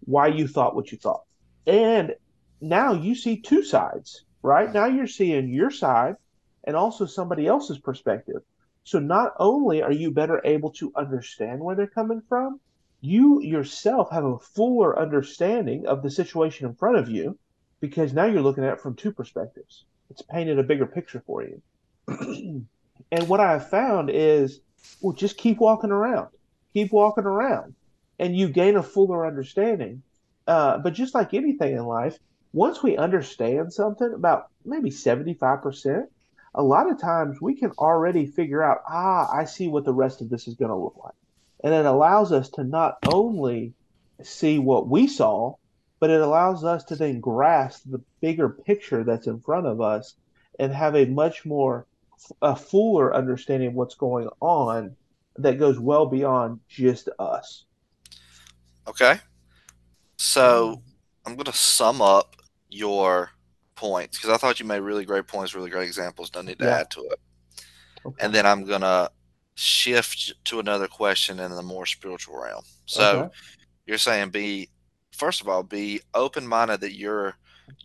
[0.00, 1.24] why you thought what you thought.
[1.66, 2.14] And
[2.60, 4.72] now you see two sides, right?
[4.72, 6.16] Now you're seeing your side
[6.64, 8.42] and also somebody else's perspective.
[8.88, 12.60] So not only are you better able to understand where they're coming from,
[13.00, 17.38] you yourself have a fuller understanding of the situation in front of you
[17.80, 19.84] because now you're looking at it from two perspectives.
[20.10, 21.62] It's painted a bigger picture for you.
[23.12, 24.60] and what I have found is,
[25.00, 26.28] well, just keep walking around,
[26.72, 27.74] keep walking around,
[28.18, 30.02] and you gain a fuller understanding
[30.48, 32.18] uh, but just like anything in life,
[32.54, 36.06] once we understand something, about maybe 75%,
[36.54, 40.20] a lot of times we can already figure out, ah, I see what the rest
[40.20, 41.14] of this is going to look like.
[41.62, 43.74] And it allows us to not only
[44.22, 45.54] see what we saw,
[46.00, 50.14] but it allows us to then grasp the bigger picture that's in front of us
[50.58, 51.86] and have a much more
[52.42, 54.96] a fuller understanding of what's going on
[55.36, 57.64] that goes well beyond just us.
[58.88, 59.18] Okay.
[60.16, 60.82] So
[61.24, 62.36] I'm going to sum up
[62.68, 63.30] your
[63.78, 66.30] points because I thought you made really great points, really great examples.
[66.30, 66.80] Don't need to yeah.
[66.80, 67.20] add to it.
[68.04, 68.24] Okay.
[68.24, 69.10] And then I'm going to
[69.54, 72.64] shift to another question in the more spiritual realm.
[72.86, 73.34] So okay.
[73.86, 74.68] you're saying be
[75.12, 77.34] first of all be open minded that your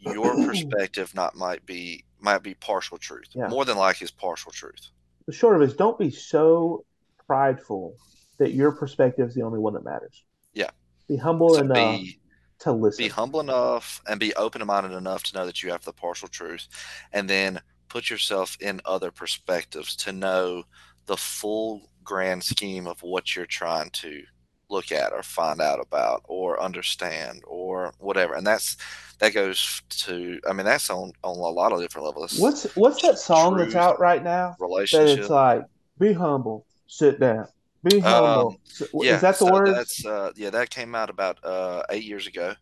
[0.02, 3.28] your perspective not might be might be partial truth.
[3.34, 3.48] Yeah.
[3.48, 4.90] More than likely is partial truth.
[5.28, 6.86] The short of it is don't be so
[7.28, 7.96] prideful
[8.40, 10.24] that your perspective is the only one that matters.
[10.54, 10.72] Yeah.
[11.08, 12.23] Be humble so enough be, uh,
[12.64, 13.04] to listen.
[13.04, 16.28] Be humble enough and be open minded enough to know that you have the partial
[16.28, 16.68] truth,
[17.12, 20.64] and then put yourself in other perspectives to know
[21.06, 24.24] the full grand scheme of what you're trying to
[24.70, 28.76] look at or find out about or understand or whatever and that's
[29.20, 33.02] that goes to i mean that's on on a lot of different levels what's what's
[33.04, 35.64] that song Truth, that's out right now relationship that it's like
[36.00, 37.48] be humble sit down.
[37.86, 38.58] Um,
[38.94, 39.76] yeah, Is that the so word?
[39.76, 42.54] That's uh, yeah, that came out about uh, eight years ago.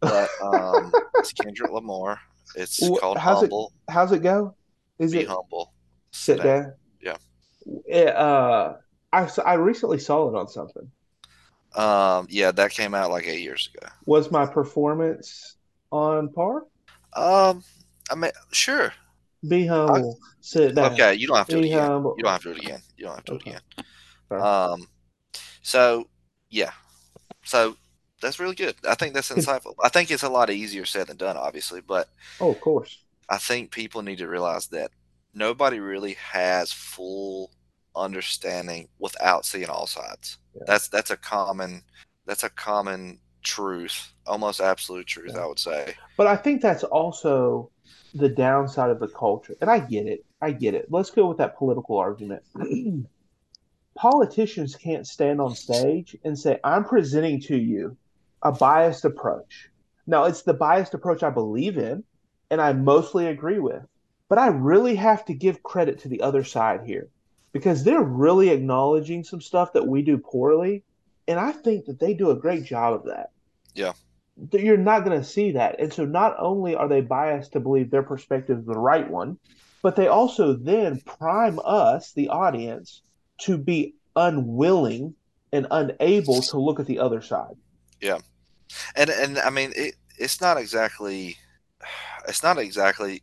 [0.00, 2.18] But um, it's Kendrick Lamar.
[2.54, 3.72] It's called how's Humble.
[3.88, 4.56] It, how's it go?
[4.98, 5.72] Is Be it humble?
[6.12, 6.62] Sit, down.
[6.62, 6.72] down.
[7.02, 7.16] Yeah.
[7.86, 8.74] It, uh,
[9.12, 10.90] I I recently saw it on something.
[11.76, 13.86] Um, yeah, that came out like eight years ago.
[14.06, 15.56] Was my performance
[15.92, 16.64] on par?
[17.14, 17.62] Um,
[18.10, 18.92] I mean, sure.
[19.46, 20.18] Be humble.
[20.40, 20.92] Sit down.
[20.92, 21.86] Okay, you don't have to do it Be again.
[21.86, 22.14] humble.
[22.16, 22.80] You don't have to do it again.
[22.96, 23.60] You don't have to do it again.
[24.30, 24.40] Fair.
[24.40, 24.88] Um,
[25.60, 26.08] so
[26.48, 26.70] yeah,
[27.44, 27.76] so
[28.22, 28.74] that's really good.
[28.88, 29.74] I think that's insightful.
[29.84, 32.08] I think it's a lot easier said than done, obviously, but
[32.40, 32.98] Oh, of course.
[33.28, 34.90] I think people need to realize that
[35.34, 37.50] nobody really has full
[37.94, 40.38] understanding without seeing all sides.
[40.54, 40.62] Yeah.
[40.66, 41.82] That's that's a common
[42.26, 45.42] that's a common truth, almost absolute truth, Yeah.
[45.42, 45.94] I would say.
[46.16, 47.70] But I think that's also
[48.14, 49.54] the downside of the culture.
[49.60, 50.24] And I get it.
[50.42, 50.86] I get it.
[50.90, 52.42] Let's go with that political argument.
[53.96, 57.96] Politicians can't stand on stage and say, I'm presenting to you
[58.42, 59.68] a biased approach.
[60.06, 62.04] Now, it's the biased approach I believe in
[62.50, 63.82] and I mostly agree with.
[64.28, 67.08] But I really have to give credit to the other side here
[67.52, 70.84] because they're really acknowledging some stuff that we do poorly.
[71.26, 73.30] And I think that they do a great job of that
[74.50, 75.78] that you're not going to see that.
[75.78, 79.38] And so not only are they biased to believe their perspective is the right one,
[79.82, 83.02] but they also then prime us, the audience,
[83.40, 85.14] to be unwilling
[85.52, 87.56] and unable to look at the other side.
[88.00, 88.18] Yeah,
[88.96, 91.36] and and I mean it it's not exactly
[92.28, 93.22] it's not exactly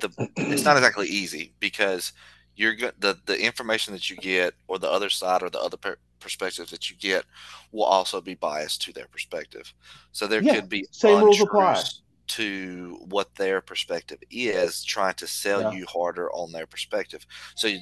[0.00, 0.10] the
[0.50, 2.12] it's not exactly easy because
[2.56, 5.98] you're the the information that you get or the other side or the other per-
[6.20, 7.24] perspectives that you get
[7.72, 9.74] will also be biased to their perspective.
[10.12, 11.84] So there Yeah, could be same rules apply.
[12.28, 15.70] to what their perspective is, trying to sell Yeah.
[15.72, 17.26] you harder on their perspective.
[17.56, 17.80] So you,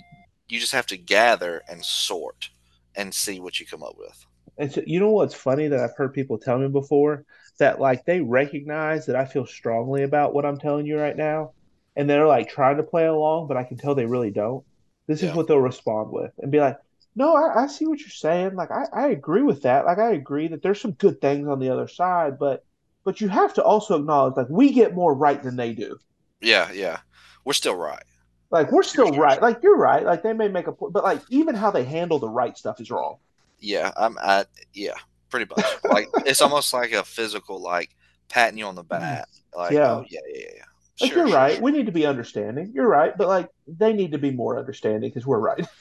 [0.49, 2.51] you just have to gather and sort
[2.95, 4.27] and see what you come up with.
[4.59, 7.25] And so you know what's funny that I've heard people tell me before
[7.59, 11.53] that like they recognize that I feel strongly about what I'm telling you right now,
[11.97, 14.65] and they're like trying to play along, but I can tell they really don't.
[15.07, 16.79] This is what they'll respond with and be like,
[17.15, 18.55] "No, I, I see what you're saying.
[18.55, 19.87] Like I, I agree with that.
[19.87, 22.65] Like I agree that there's some good things on the other side, but
[23.05, 25.99] but you have to also acknowledge like we get more right than they do.
[26.41, 26.99] Yeah, yeah.
[27.45, 28.03] We're still right.
[28.51, 29.41] Like we're still right.
[29.43, 30.05] Like you're right.
[30.05, 32.81] Like they may make a point, but like even how they handle the right stuff
[32.81, 33.19] is wrong.
[33.59, 34.95] Yeah, I'm I yeah,
[35.31, 35.79] pretty much.
[35.85, 37.91] Like it's almost like a physical like
[38.29, 39.29] patting you on the back.
[39.55, 39.99] Like Yeah.
[39.99, 40.63] oh yeah, yeah, yeah.
[41.01, 41.55] Like Sure, you're sure, right.
[41.55, 41.63] sure.
[41.63, 42.73] We need to be understanding.
[42.75, 45.67] You're right, but like they need to be more understanding because we're right.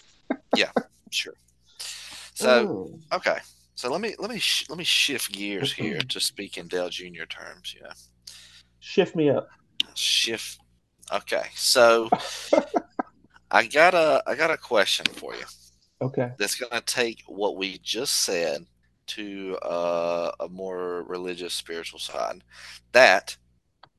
[0.55, 0.71] Yeah,
[1.11, 1.33] sure.
[2.33, 3.01] So Mm.
[3.13, 3.37] okay.
[3.75, 6.89] So let me let me sh- let me shift gears here to speak in Dale
[6.89, 7.25] Jr.
[7.25, 7.93] terms, Yeah,
[8.79, 9.47] shift me up.
[9.95, 10.59] Shift
[11.13, 11.43] Okay.
[11.55, 12.09] So
[13.51, 15.45] I got a I got a question for you.
[15.99, 16.31] Okay.
[16.37, 18.63] that's going to take what we just said
[19.07, 22.43] to uh, a more religious, spiritual side.
[22.91, 23.35] That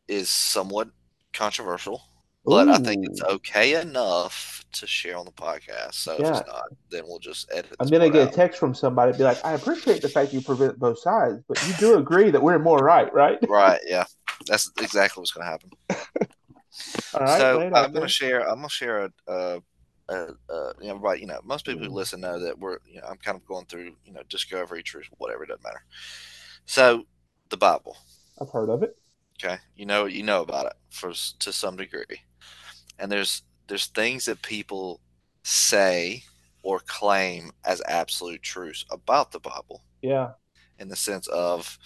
[0.06, 0.90] is somewhat
[1.32, 2.02] controversial,
[2.44, 5.94] but I think it's okay enough to share on the podcast.
[5.94, 6.38] So if Yeah.
[6.38, 7.74] it's not, then we'll just edit.
[7.80, 10.78] I'm gonna get a text from somebody be like, I appreciate the fact you prevent
[10.78, 13.38] both sides, but you do agree that we're more right, right?
[13.48, 13.80] Right?
[13.86, 14.04] Yeah,
[14.46, 16.28] that's exactly what's going to happen.
[17.14, 17.48] All right.
[17.48, 18.40] so I'm going to share.
[18.48, 19.12] I'm going to share a.
[19.32, 19.62] a
[20.10, 21.94] uh, uh, you know, right, you know, most people who Mhm.
[21.94, 25.06] listen know that we're, you know, I'm kind of going through, you know, discovery, truth,
[25.18, 25.84] whatever, it doesn't matter.
[26.66, 27.04] So,
[27.50, 27.96] the Bible,
[28.40, 28.96] I've heard of it.
[29.38, 32.04] okay you know you know about it for to some degree
[32.98, 35.00] and there's there's things that people
[35.44, 36.24] say
[36.62, 40.32] or claim as absolute truths about the bible Yeah.
[40.78, 41.78] in the sense of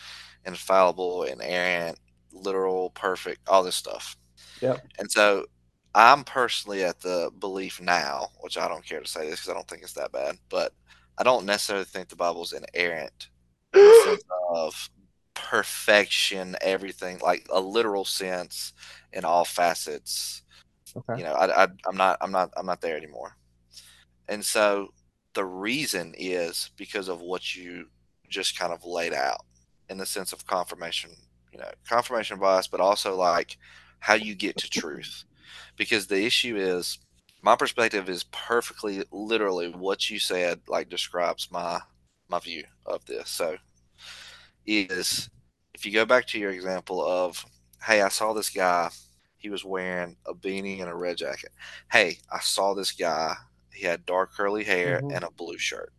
[0.47, 1.99] infallible inerrant
[2.33, 4.17] literal perfect all this stuff
[4.63, 4.87] Yep.
[4.99, 5.47] and so
[5.95, 9.55] i'm personally at the belief now which i don't care to say this because i
[9.55, 10.73] don't think it's that bad but
[11.19, 13.29] i don't necessarily think the bible's inerrant
[13.75, 14.21] in the
[14.55, 14.89] of
[15.35, 18.73] perfection, everything like a literal sense
[19.13, 20.43] in all facets.
[20.97, 21.21] Okay.
[21.21, 23.37] You know, I, I, I'm not, I'm not, I'm not there anymore.
[24.29, 24.89] And so
[25.35, 27.87] the reason is because of what you
[28.29, 29.45] just kind of laid out
[29.89, 31.11] in the sense of confirmation,
[31.53, 33.57] you know, confirmation bias, but also like
[34.03, 35.25] how you get to truth.
[35.77, 36.99] Because the issue is
[37.43, 41.81] my perspective is perfectly literally what you said, like describes my
[42.31, 43.31] my view of this.
[43.31, 43.59] So
[44.67, 45.31] is
[45.75, 47.45] if you go back to your example of,
[47.85, 48.91] hey, I saw this guy,
[49.39, 51.53] he was wearing a beanie and a red jacket.
[51.91, 53.35] Hey, I saw this guy,
[53.73, 55.11] he had dark curly hair Mhm.
[55.11, 55.93] and a blue shirt.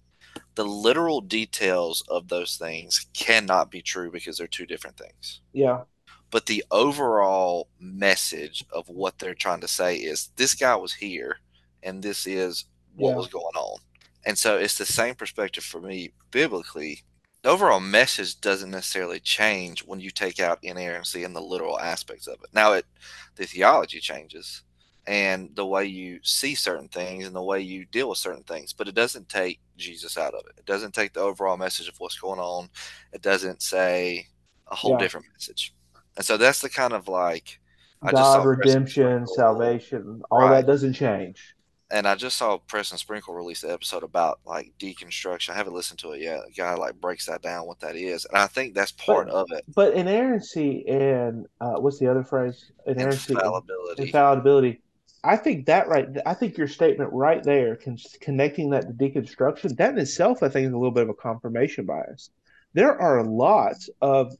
[0.56, 5.42] The literal details of those things cannot be true because they're two different things.
[5.54, 5.86] Yeah.
[6.34, 11.38] But the overall message of what they're trying to say is this guy was here
[11.84, 12.66] and this is
[12.96, 13.18] what Yeah.
[13.18, 13.80] was going on.
[14.26, 17.04] And so it's the same perspective for me biblically.
[17.44, 22.26] The overall message doesn't necessarily change when you take out inerrancy and the literal aspects
[22.26, 22.50] of it.
[22.52, 22.88] Now it
[23.36, 24.64] the theology changes
[25.06, 28.74] and the way you see certain things and the way you deal with certain things,
[28.74, 30.54] but it doesn't take Jesus out of it.
[30.58, 32.70] It doesn't take the overall message of what's going on.
[33.12, 34.30] It doesn't say
[34.68, 34.98] a whole Yeah.
[34.98, 35.76] different message.
[36.18, 37.60] And so that's the kind of like
[38.02, 40.62] I just saw God, redemption, salvation, all Right.
[40.62, 41.56] that doesn't change.
[41.92, 45.52] And I just saw Preston Sprinkle release an episode about like deconstruction.
[45.52, 46.40] I haven't listened to it yet.
[46.48, 49.36] A guy like breaks that down what that is, and I think that's part But-
[49.36, 49.64] of it.
[49.74, 52.72] But inerrancy and uh, what's the other phrase?
[52.88, 54.04] Inerrancy, Infallibility.
[54.04, 54.82] infallibility.
[55.24, 56.08] I think that right.
[56.26, 60.50] I think your statement right there, con- connecting that to deconstruction, that in itself, I
[60.50, 62.30] think, is a little bit of a confirmation bias.
[62.74, 64.36] There are lots of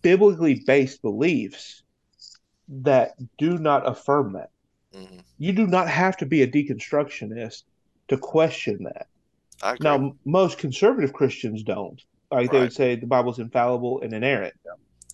[0.00, 1.82] biblically based beliefs
[2.68, 4.50] that do not affirm that.
[4.94, 5.20] Mhm.
[5.38, 7.64] You do not have to be a deconstructionist
[8.08, 9.06] to question that.
[9.80, 12.02] Now, most conservative Christians don't.
[12.30, 14.54] Like they would say the Bible's infallible and inerrant,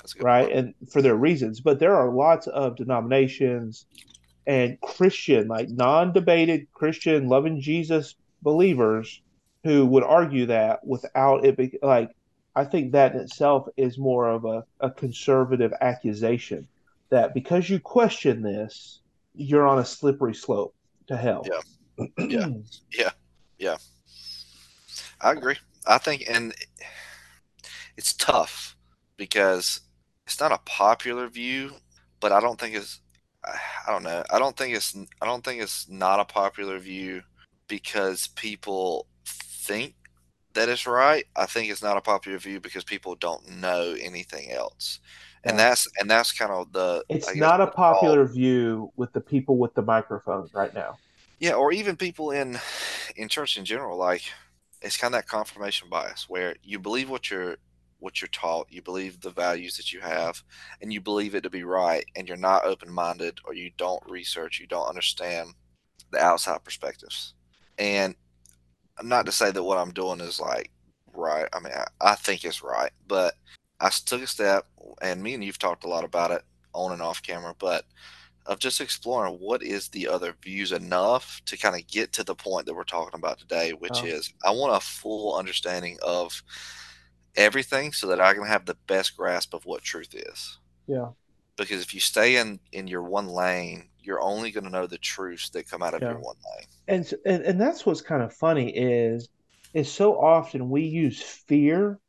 [0.00, 0.44] That's a good right?
[0.46, 0.56] point.
[0.56, 1.60] And for their reasons.
[1.60, 3.86] But there are lots of denominations
[4.46, 9.20] and Christian, like non-debated Christian, loving Jesus believers
[9.64, 12.10] who would argue that without it, be, like
[12.58, 16.66] I think that in itself is more of a, a conservative accusation
[17.08, 18.98] that because you question this,
[19.32, 20.74] you're on a slippery slope
[21.06, 21.46] to hell.
[21.48, 22.06] Yeah.
[22.28, 22.48] Yeah.
[22.92, 23.10] Yeah.
[23.58, 23.76] Yeah.
[25.20, 25.54] I agree.
[25.86, 26.52] I think, and
[27.96, 28.76] it's tough
[29.16, 29.80] because
[30.26, 31.74] it's not a popular view,
[32.18, 33.00] but I don't think it's.
[33.44, 34.24] I don't know.
[34.30, 34.96] I don't think it's.
[35.22, 37.22] I don't think it's not a popular view
[37.68, 39.94] because people think
[40.58, 41.24] that it's right.
[41.36, 45.00] I think it's not a popular view because people don't know anything else,
[45.44, 45.68] and Yeah.
[45.68, 47.04] that's and that's kind of the.
[47.08, 50.98] It's not a popular view with the people with the microphones right now.
[51.38, 52.58] Yeah, or even people in
[53.16, 54.22] in church in general, like
[54.82, 57.56] it's kind of that confirmation bias where you believe what you're
[58.00, 60.42] what you're taught, you believe the values that you have,
[60.80, 64.02] and you believe it to be right, and you're not open minded or you don't
[64.08, 65.54] research, you don't understand
[66.10, 67.34] the outside perspectives.
[67.78, 68.14] And
[69.02, 70.70] not to say that what I'm doing is like
[71.14, 71.48] right.
[71.52, 73.34] I mean, I, I think it's right, but
[73.80, 74.66] I took a step,
[75.02, 76.42] and me and you've talked a lot about it
[76.74, 77.84] on and off camera, but
[78.46, 82.34] of just exploring what is the other views enough to kind of get to the
[82.34, 84.06] point that we're talking about today, which Oh.
[84.06, 86.42] is I want a full understanding of
[87.36, 90.58] everything so that I can have the best grasp of what truth is.
[90.86, 91.10] Yeah.
[91.56, 94.98] Because if you stay in in your one lane, you're only going to know the
[94.98, 96.08] truths that come out of Yeah.
[96.08, 96.68] your one lane.
[96.88, 99.28] And, and and that's what's kind of funny is
[99.74, 102.00] is so often we use fear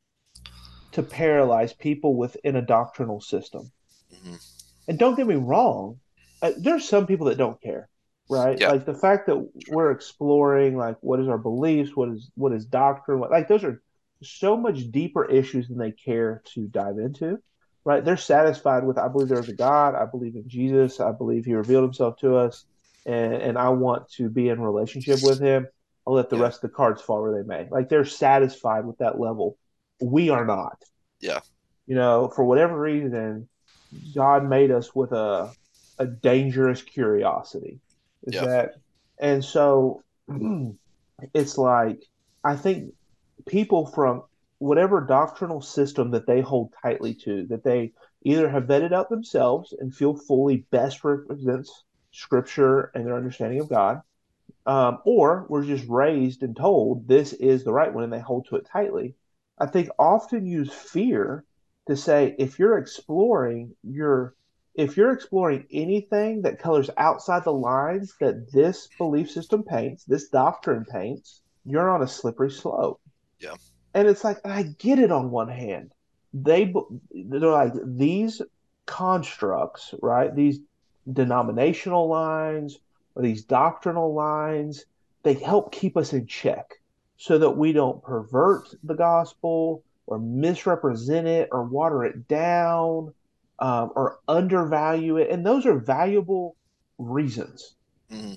[0.92, 3.72] to paralyze people within a doctrinal system.
[4.12, 4.36] hmm
[4.88, 6.00] And don't get me wrong,
[6.42, 7.90] uh, there's some people that don't care,
[8.28, 8.60] right?
[8.60, 8.66] Yeah.
[8.66, 12.66] Like the fact that we're exploring like what is our beliefs, what is what is
[12.66, 13.82] doctrine, what like those are
[14.24, 17.42] so much deeper issues than they care to dive into,
[17.90, 18.06] right?
[18.06, 21.56] They're satisfied with I believe there's a God, I believe in Jesus, I believe He
[21.56, 22.66] revealed Himself to us,
[23.08, 25.68] and and I want to be in relationship with Him.
[26.06, 26.44] I'll let the Yeah.
[26.44, 27.68] rest of the cards fall where they may.
[27.72, 29.58] Like they're satisfied with that level.
[30.00, 30.78] We are not.
[31.20, 31.40] Yeah.
[31.88, 33.50] You know, for whatever reason,
[34.14, 35.52] God made us with a
[35.98, 37.80] a dangerous curiosity.
[38.24, 38.46] Is Yeah.
[38.46, 38.76] that
[39.20, 40.04] and so
[41.34, 42.04] it's like
[42.44, 42.94] I think
[43.48, 44.24] people from
[44.60, 47.94] whatever doctrinal system that they hold tightly to, that they
[48.24, 53.70] either have vetted out themselves and feel fully best represents scripture and their understanding of
[53.70, 54.02] God,
[54.66, 58.48] um, or were just raised and told this is the right one and they hold
[58.48, 59.16] to it tightly.
[59.58, 61.44] I think often use fear
[61.88, 64.36] to say if you're exploring your
[64.76, 70.30] if you're exploring anything that colors outside the lines that this belief system paints, this
[70.30, 73.02] doctrine paints, you're on a slippery slope.
[73.40, 73.56] Yeah.
[73.94, 75.92] And it's like I get it on one hand.
[76.34, 76.74] They
[77.12, 78.42] they're like these
[78.86, 80.34] constructs, right?
[80.36, 80.60] These
[81.12, 82.78] denominational lines
[83.16, 84.86] or these doctrinal lines,
[85.24, 86.66] they help keep us in check
[87.18, 93.14] so that we don't pervert the gospel or misrepresent it or water it down
[93.60, 95.30] um, or undervalue it.
[95.30, 96.56] And those are valuable
[96.98, 97.76] reasons.
[98.10, 98.34] hmm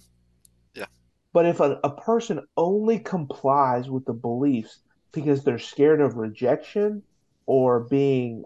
[1.32, 4.80] But if a, a person only complies with the beliefs
[5.12, 7.02] because they're scared of rejection
[7.46, 8.44] or being,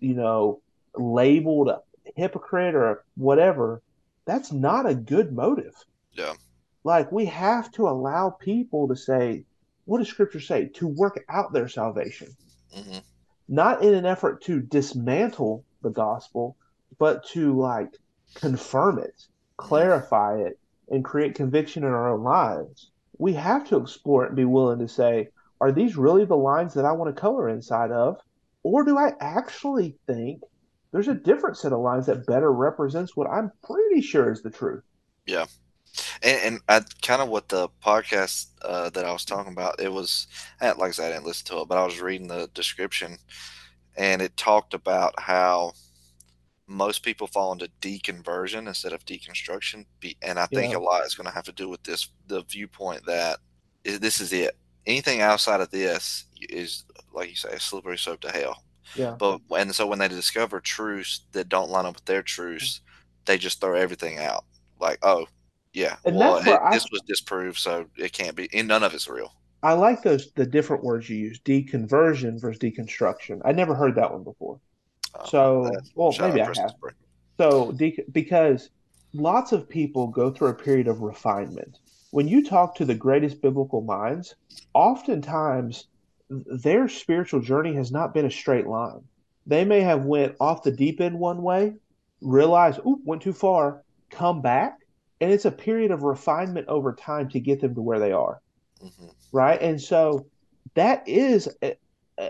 [0.00, 0.60] you know,
[0.94, 1.80] labeled a
[2.16, 3.82] hypocrite or whatever,
[4.24, 5.74] that's not a good motive.
[6.12, 6.34] Yeah.
[6.84, 9.44] Like we have to allow people to say,
[9.84, 10.68] what does Scripture say?
[10.74, 12.28] To work out their salvation,
[12.74, 12.98] hmm
[13.48, 16.56] not in an effort to dismantle the gospel,
[16.98, 17.88] but to like
[18.34, 20.58] confirm it, clarify it,
[20.90, 22.90] and create conviction in our own lives.
[23.16, 25.28] We have to explore it and be willing to say,
[25.60, 28.18] are these really the lines that I want to color inside of?
[28.62, 30.42] Or do I actually think
[30.92, 34.50] there's a different set of lines that better represents what I'm pretty sure is the
[34.50, 34.84] truth?
[35.26, 35.46] Yeah.
[36.22, 39.92] And, and I kind of what the podcast uh, that I was talking about, it
[39.92, 40.26] was,
[40.60, 43.18] like I said, I didn't listen to it, but I was reading the description
[43.96, 45.72] and it talked about how
[46.66, 49.86] most people fall into deconversion instead of deconstruction.
[50.22, 50.78] And I think Yeah.
[50.78, 53.38] a lot is going to have to do with this the viewpoint that
[53.84, 54.56] this is it.
[54.88, 58.64] Anything outside of this is, like you say, a slippery slope to hell.
[58.96, 59.16] Yeah.
[59.18, 62.80] But and so when they discover truths that don't line up with their truths,
[63.26, 64.44] they just throw everything out.
[64.80, 65.26] Like, oh,
[65.74, 68.48] yeah, And well, it- I- this was disproved, so it can't be.
[68.54, 69.34] And none of it's real.
[69.62, 73.42] I like those the different words you use, deconversion versus deconstruction.
[73.44, 74.60] I never heard that one before.
[75.14, 76.74] Uh, So, well, maybe I have.
[77.38, 78.70] So, de- because
[79.12, 81.78] lots of people go through a period of refinement.
[82.10, 84.34] When you talk to the greatest biblical minds,
[84.74, 85.88] oftentimes
[86.30, 89.04] their spiritual journey has not been a straight line.
[89.46, 91.74] They may have went off the deep end one way,
[92.20, 94.78] realized, oop, went too far, come back,
[95.20, 98.40] and it's a period of refinement over time to get them to where they are
[98.82, 99.14] Mhm.
[99.32, 99.60] right?
[99.60, 100.26] And so
[100.74, 101.70] that is uh,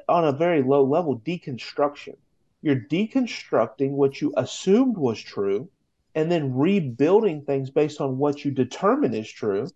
[0.08, 2.16] on a very low level deconstruction.
[2.62, 5.68] You're deconstructing what you assumed was true
[6.18, 9.68] and then rebuilding things based on what you determine is true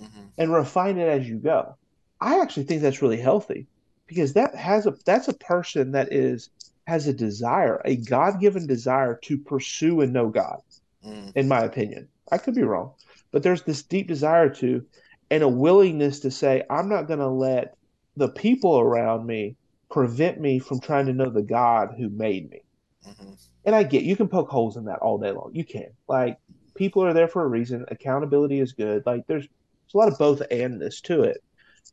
[0.00, 0.32] Mhm.
[0.38, 1.76] and refine it as you go.
[2.22, 3.66] I actually think that's really healthy
[4.06, 6.48] because that has a that's a person that is
[6.86, 10.60] has a desire, a God-given desire to pursue and know God
[11.06, 11.32] Mm.
[11.36, 12.08] in my opinion.
[12.32, 12.94] I could be wrong,
[13.30, 14.86] but there's this deep desire to
[15.30, 17.76] and a willingness to say, I'm not going to let
[18.16, 19.56] the people around me
[19.90, 22.62] prevent me from trying to know the God who made me.
[23.06, 23.36] Mhm.
[23.64, 25.50] And I get you can poke holes in that all day long.
[25.52, 25.90] You can.
[26.08, 26.38] Like
[26.74, 27.84] people are there for a reason.
[27.88, 29.04] Accountability is good.
[29.06, 31.42] Like there's there's a lot of both andness to it.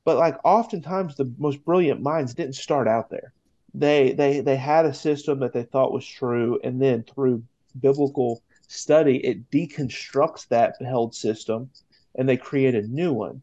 [0.05, 3.34] But like oftentimes the most brilliant minds didn't start out there.
[3.74, 7.43] They they they had a system that they thought was true, and then through
[7.80, 11.70] biblical study, it deconstructs that held system
[12.15, 13.41] and they create a new one.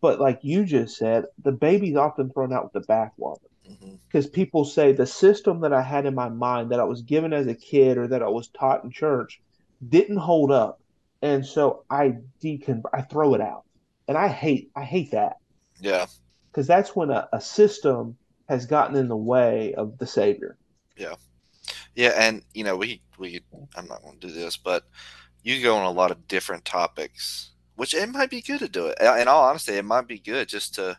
[0.00, 3.40] But like you just said, the baby's often thrown out with the bathwater
[3.70, 3.94] Mm-hmm.
[4.06, 7.32] Because people say the system that I had in my mind that I was given
[7.32, 9.40] as a kid or that I was taught in church
[9.88, 10.80] didn't hold up,
[11.22, 13.64] and so I decon I throw it out,
[14.08, 15.36] and I hate I hate that
[15.80, 16.06] Yeah.
[16.50, 18.16] because that's when a, a system
[18.48, 20.56] has gotten in the way of the Savior.
[20.96, 21.16] Yeah,
[21.94, 23.40] yeah, and you know, we we
[23.76, 24.84] I'm not going to do this, but
[25.42, 28.86] you go on a lot of different topics, which it might be good to do
[28.86, 28.98] it.
[29.00, 30.96] In all honesty, it might be good just to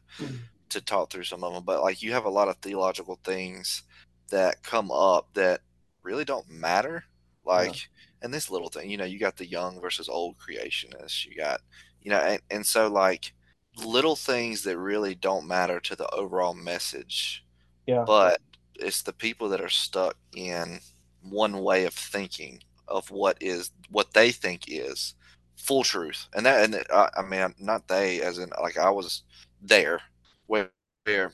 [0.70, 1.63] to talk through some of them.
[1.65, 3.84] But like, you have a lot of theological things
[4.30, 5.61] that come up that
[6.03, 7.03] really don't matter.
[7.45, 7.89] Like,
[8.22, 11.26] and this little thing, you know, you got the young versus old creationists.
[11.26, 11.61] You got,
[12.01, 13.34] you know, and, and so like
[13.78, 17.45] little things that really don't matter to the overall message
[17.86, 18.03] Yeah.
[18.05, 18.41] but
[18.76, 20.80] it's the people that are stuck in
[21.22, 25.13] one way of thinking of what is what they think is
[25.57, 29.24] full truth and that and I, I mean not they as in like i was
[29.61, 30.01] there
[30.47, 30.71] where
[31.05, 31.31] where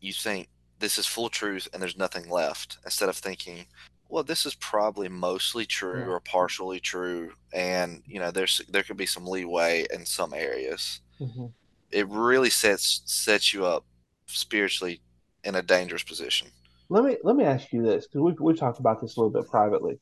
[0.00, 0.48] you think
[0.78, 3.66] this is full truth and there's nothing left instead of thinking
[4.08, 6.06] well this is probably mostly true Yeah.
[6.06, 11.00] or partially true and you know there's there could be some leeway in some areas
[11.20, 11.52] Mhm.
[11.90, 13.84] it really sets sets you up
[14.26, 15.00] spiritually
[15.44, 16.48] in a dangerous position.
[16.88, 19.32] Let me let me ask you this because we've we've talked about this a little
[19.42, 19.98] bit privately.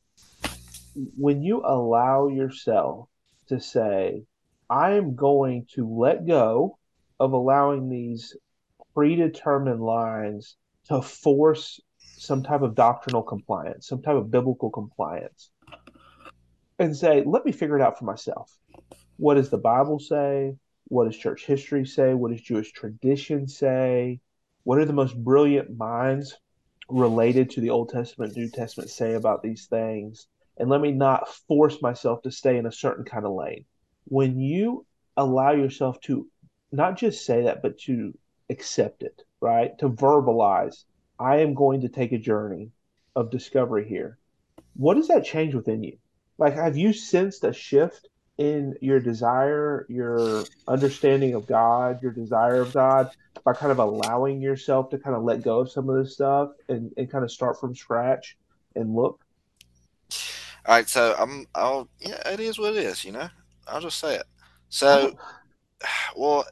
[1.17, 3.09] When you allow yourself
[3.49, 4.25] to say,
[4.69, 6.79] "I am going to let go
[7.21, 8.37] of allowing these
[8.99, 10.57] predetermined lines
[10.89, 15.51] to force some type of doctrinal compliance, some type of biblical compliance,"
[16.81, 18.59] and say, "Let me figure it out for myself.
[19.17, 20.57] What does the Bible say?
[20.89, 22.15] What does church history say?
[22.15, 24.19] What does Jewish tradition say?
[24.65, 26.37] What are the most brilliant minds
[26.89, 30.27] related to the Old Testament, New Testament say about these things,
[30.57, 33.65] and let me not force myself to stay in a certain kind of lane.
[34.07, 34.87] When you
[35.17, 36.27] allow yourself to
[36.73, 38.13] not just say that, but to
[38.51, 39.77] accept it, right?
[39.79, 40.85] To verbalize,
[41.19, 42.71] I am going to take a journey
[43.17, 44.19] of discovery here.
[44.75, 45.99] What does that change within you?
[46.39, 52.61] Like, have you sensed a shift in your desire, your understanding of God, your desire
[52.61, 53.11] of God?
[53.49, 56.51] by kind of allowing yourself to kind of let go of some of this stuff
[56.69, 58.37] and, and kind of start from scratch
[58.77, 59.25] and look.
[60.67, 63.29] All right, so I'm I'll yeah, it is what it is, you know.
[63.67, 64.25] I'll just say it.
[64.69, 65.17] So,
[65.83, 66.13] uh-huh.
[66.17, 66.45] well,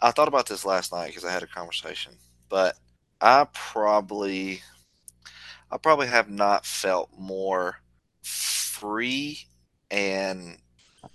[0.00, 2.12] I thought about this last night because I had a conversation,
[2.48, 2.76] but
[3.20, 4.62] I probably
[5.70, 7.80] I probably have not felt more
[8.22, 9.46] free
[9.90, 10.58] and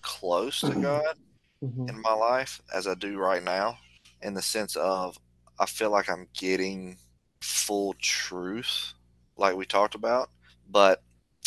[0.02, 1.18] close to God
[1.64, 1.90] Mhm.
[1.90, 3.78] in my life as I do right now,
[4.22, 5.18] in the sense of
[5.60, 6.98] I feel like I'm getting
[7.42, 8.94] full truth,
[9.38, 10.30] like we talked about.
[10.70, 11.04] But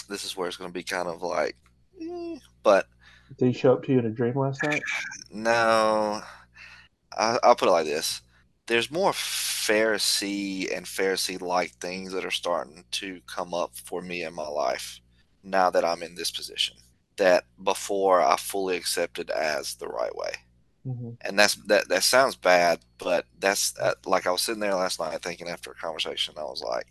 [0.09, 1.57] this is where it's going to be kind of like,
[2.01, 2.89] eh, but
[3.37, 4.82] Did he show up to you in a dream last night?
[5.30, 6.22] no,
[7.17, 8.23] I, I'll put it like this:
[8.67, 14.35] there's more Pharisee and Pharisee-like things that are starting to come up for me in
[14.35, 15.01] my life,
[15.43, 16.77] now that I'm in this position
[17.17, 20.33] that before I fully accepted as the right way.
[20.85, 21.17] Mhm.
[21.23, 21.89] And that's that.
[21.89, 25.71] That sounds bad, but that's uh, like I was sitting there last night thinking after
[25.71, 26.35] a conversation.
[26.39, 26.87] I was like,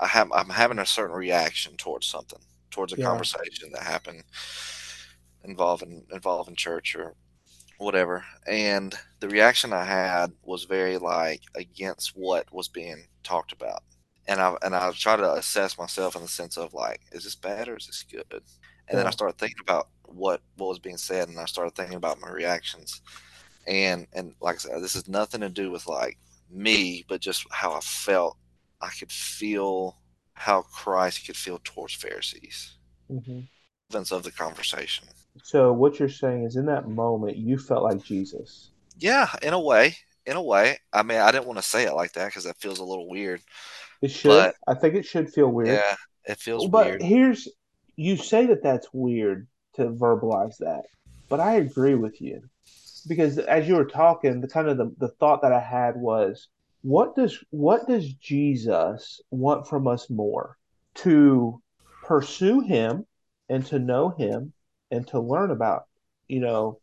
[0.00, 2.40] I have I'm having a certain reaction towards something,
[2.70, 2.98] towards a Yeah.
[2.98, 4.24] conversation that happened
[5.44, 7.14] involving involving church or
[7.78, 8.24] whatever.
[8.46, 13.82] And the reaction I had was very like against what was being talked about.
[14.26, 17.36] And I and I try to assess myself in the sense of like, is this
[17.36, 18.42] bad or is this good?
[18.88, 21.96] And then I started thinking about what what was being said, and I started thinking
[21.96, 23.02] about my reactions.
[23.66, 26.18] And and like I said, this has nothing to do with like
[26.50, 28.36] me, but just how I felt.
[28.80, 29.96] I could feel
[30.34, 32.76] how Christ could feel towards Pharisees.
[33.10, 33.40] mm-hmm.
[33.90, 35.08] Events of the conversation.
[35.42, 38.70] So what you're saying is in that moment you felt like Jesus.
[38.98, 39.96] Yeah, in a way.
[40.26, 40.78] In a way.
[40.92, 43.08] I mean, I didn't want to say it like that because that feels a little
[43.08, 43.40] weird.
[44.02, 44.28] It should.
[44.28, 45.68] But- I think it should feel weird.
[45.68, 46.72] Yeah, it feels weird.
[46.72, 47.02] but weird.
[47.02, 47.48] here's
[47.96, 50.84] you say that that's weird to verbalize that,
[51.28, 52.42] but I agree with you
[53.08, 56.48] because as you were talking, the kind of the, the thought that I had was,
[56.82, 60.56] what does what does Jesus want from us more?
[60.96, 61.60] To
[62.04, 63.06] pursue him
[63.48, 64.52] and to know him
[64.90, 65.84] and to learn about,
[66.28, 66.80] you know,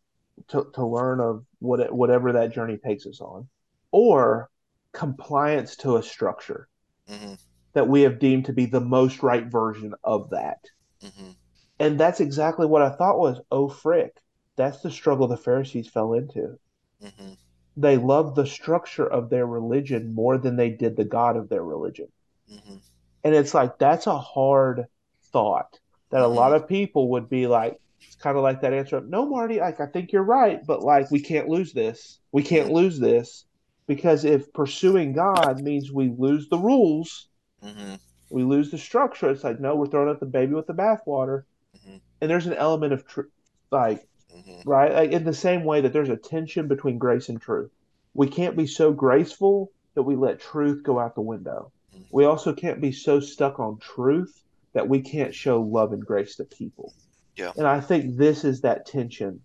[0.49, 3.49] to, to learn of what whatever that journey takes us on,
[3.91, 4.49] or
[4.93, 6.69] compliance to a structure
[7.07, 7.35] hmm
[7.73, 10.65] that we have deemed to be the most right version of that.
[11.01, 11.31] hmm
[11.79, 14.21] And that's exactly what I thought was, oh, frick.
[14.57, 16.59] That's the struggle the Pharisees fell into.
[17.01, 17.33] hmm
[17.77, 21.63] They loved the structure of their religion more than they did the God of their
[21.63, 22.11] religion.
[22.47, 22.77] hmm
[23.25, 24.85] And it's like, that's a hard
[25.33, 25.79] thought
[26.11, 27.77] that a lot of people would be like,
[28.07, 30.83] it's kind of like that answer of, no, Marty, like, I think you're right, but
[30.83, 32.19] like, we can't lose this.
[32.31, 33.45] We can't lose this
[33.87, 37.27] because if pursuing God means we lose the rules,
[37.61, 37.95] hmm
[38.31, 39.29] we lose the structure.
[39.29, 41.43] It's like, no, we're throwing out the baby with the bathwater.
[41.77, 42.01] Mhm.
[42.19, 43.31] And there's an element of truth,
[43.71, 44.93] like, hmm right?
[44.93, 47.71] Like in the same way that there's a tension between grace and truth.
[48.13, 51.71] We can't be so graceful that we let truth go out the window.
[51.95, 52.07] Mhm.
[52.11, 54.33] We also can't be so stuck on truth
[54.73, 56.93] that we can't show love and grace to people.
[57.35, 57.51] Yeah.
[57.57, 59.41] And I think this is that tension.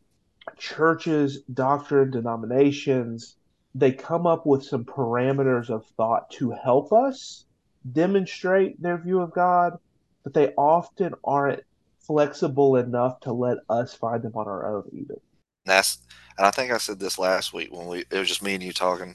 [0.56, 3.36] Churches, doctrine, denominations,
[3.74, 7.44] they come up with some parameters of thought to help us
[7.92, 9.78] demonstrate their view of God,
[10.24, 11.62] but they often aren't
[12.00, 15.16] flexible enough to let us find them on our own even.
[15.64, 15.98] That's
[16.36, 18.62] and I think I said this last week when we it was just me and
[18.62, 19.14] you talking.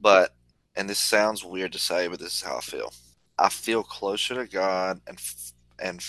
[0.00, 0.34] But
[0.76, 2.92] and this sounds weird to say, but this is how I feel.
[3.38, 5.18] I feel closer to God and
[5.78, 6.02] and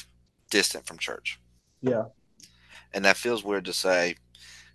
[0.50, 1.40] distant from church,
[1.92, 2.06] Yeah.
[2.94, 4.16] and that feels weird to say.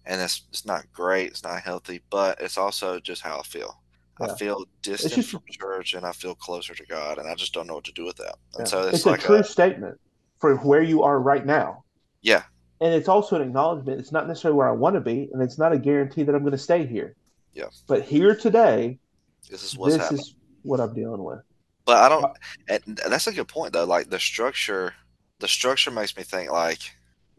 [0.06, 1.28] And it's it's not great.
[1.28, 3.80] It's not healthy, but it's also just how I feel.
[4.18, 4.26] Yeah.
[4.32, 7.52] I feel distant just- from church, and I feel closer to God, and I just
[7.54, 8.36] don't know what to do with that.
[8.54, 8.70] And Yeah.
[8.70, 9.98] so it's, it's, a true a, statement
[10.38, 11.84] for where you are right now.
[12.22, 12.42] yeah,
[12.80, 14.00] And it's also an acknowledgement.
[14.00, 16.42] It's not necessarily where I want to be, and it's not a guarantee that I'm
[16.42, 17.14] going to stay here.
[17.52, 17.66] Yeah.
[17.86, 18.98] But here today,
[19.50, 20.20] this is what's this happening.
[20.22, 21.40] is what I'm dealing with.
[21.84, 22.36] But I don't.
[22.68, 23.84] And that's a good point, though.
[23.84, 24.94] Like the structure,
[25.40, 26.80] the structure makes me think like,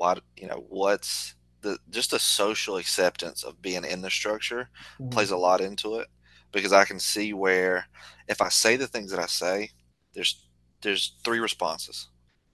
[0.01, 0.17] why?
[0.35, 5.11] You know, what's the just the social acceptance of being in the structure Mhm.
[5.11, 6.07] plays a lot into it
[6.51, 7.87] because I can see where
[8.27, 9.69] if I say the things that I say,
[10.13, 10.47] there's
[10.81, 12.09] there's three responses.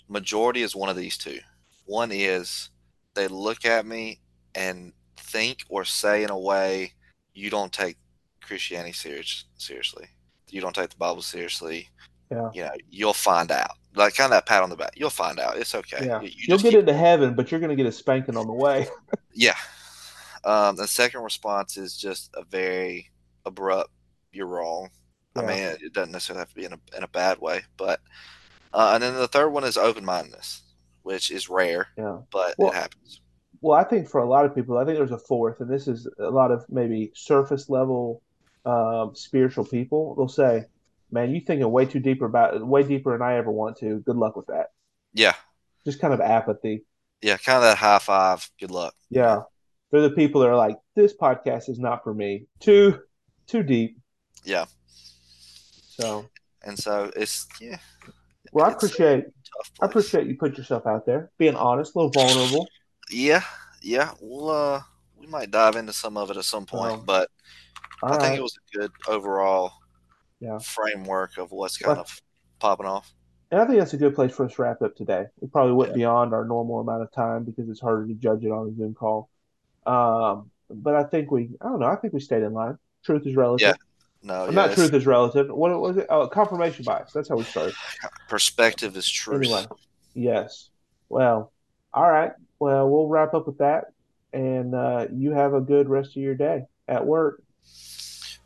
[0.09, 1.39] Majority is one of these two.
[1.85, 2.69] One is
[3.13, 4.19] they look at me
[4.53, 6.93] and think or say in a way
[7.33, 7.97] you don't take
[8.41, 10.07] Christianity serious seriously.
[10.49, 11.89] You don't take the Bible seriously.
[12.31, 12.49] Yeah.
[12.53, 13.71] You know, you'll find out.
[13.95, 14.91] Like kind of that pat on the back.
[14.95, 15.57] You'll find out.
[15.57, 16.05] It's okay.
[16.05, 16.21] Yeah.
[16.21, 18.45] You, you You'll get keep- into heaven, but you're going to get a spanking on
[18.47, 18.87] the way.
[19.33, 19.55] yeah.
[20.43, 23.09] Um, the second response is just a very
[23.45, 23.89] abrupt.
[24.31, 24.89] You're wrong.
[25.35, 27.61] I mean, it, it doesn't necessarily have to be in a in a bad way,
[27.77, 27.99] but
[28.73, 30.63] uh, and then the third one is open mindedness,
[31.03, 32.19] which is rare, Yeah.
[32.31, 33.21] but Well- it happens.
[33.61, 35.87] Well, I think for a lot of people, I think there's a fourth, and this
[35.87, 38.21] is a lot of maybe surface level
[38.65, 40.13] um, spiritual people.
[40.15, 40.65] They'll say,
[41.11, 43.99] "Man, you thinking way too deeper about way deeper than I ever want to.
[43.99, 44.67] Good luck with that."
[45.13, 45.33] Yeah,
[45.85, 46.85] Just kind of apathy.
[47.21, 48.49] yeah, kind of that high five.
[48.59, 48.93] Good luck.
[49.09, 49.41] Yeah,
[49.91, 52.45] they're the people that are like, "This podcast is not for me.
[52.59, 52.99] Too,
[53.47, 53.97] too deep."
[54.43, 54.65] Yeah,
[55.99, 56.29] So,
[56.63, 57.79] and so it's yeah.
[58.51, 59.25] well, I appreciate
[59.81, 62.67] I appreciate you put yourself out there, being honest, a little vulnerable.
[63.09, 63.43] Yeah,
[63.81, 64.11] yeah.
[64.21, 64.81] We'll uh,
[65.17, 67.29] we might dive into some of it at some point, Um, but
[68.03, 69.71] I think it was a good overall
[70.39, 70.59] Yeah.
[70.59, 72.21] framework of what's kind Well- of
[72.59, 73.13] popping off.
[73.49, 75.25] And I think that's a good place for us to wrap up today.
[75.39, 78.51] We probably went beyond our normal amount of time because it's harder to judge it
[78.51, 79.29] on a Zoom call.
[79.85, 82.77] Um, but I think we, I don't know, I think we stayed in line.
[83.05, 83.69] Truth is relative.
[83.69, 83.73] Yeah.
[84.21, 85.47] No, yeah, not truth is relative.
[85.49, 86.07] What was it?
[86.09, 87.13] Oh, confirmation bias.
[87.13, 87.73] That's how we started.
[88.27, 89.45] perspective is truth.
[89.45, 89.65] Anyway,
[90.13, 90.69] yes.
[91.07, 91.53] Well,
[91.93, 92.33] all right.
[92.59, 93.93] Well, we'll wrap up with that,
[94.33, 97.41] and uh, you have a good rest of your day at work.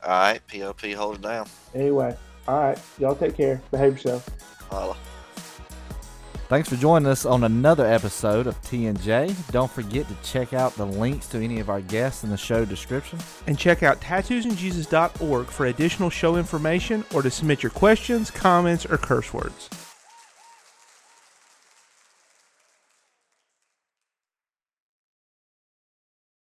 [0.03, 1.47] All right, POP, hold it down.
[1.75, 2.15] Anyway,
[2.47, 2.79] all right.
[2.97, 3.61] Y'all take care.
[3.71, 4.27] Behave yourself.
[4.69, 4.97] Holla.
[6.47, 9.33] Thanks for joining us on another episode of T&J.
[9.51, 12.65] Don't forget to check out the links to any of our guests in the show
[12.65, 13.19] description.
[13.47, 18.97] And check out tattoosandjesus.org for additional show information or to submit your questions, comments, or
[18.97, 19.69] curse words.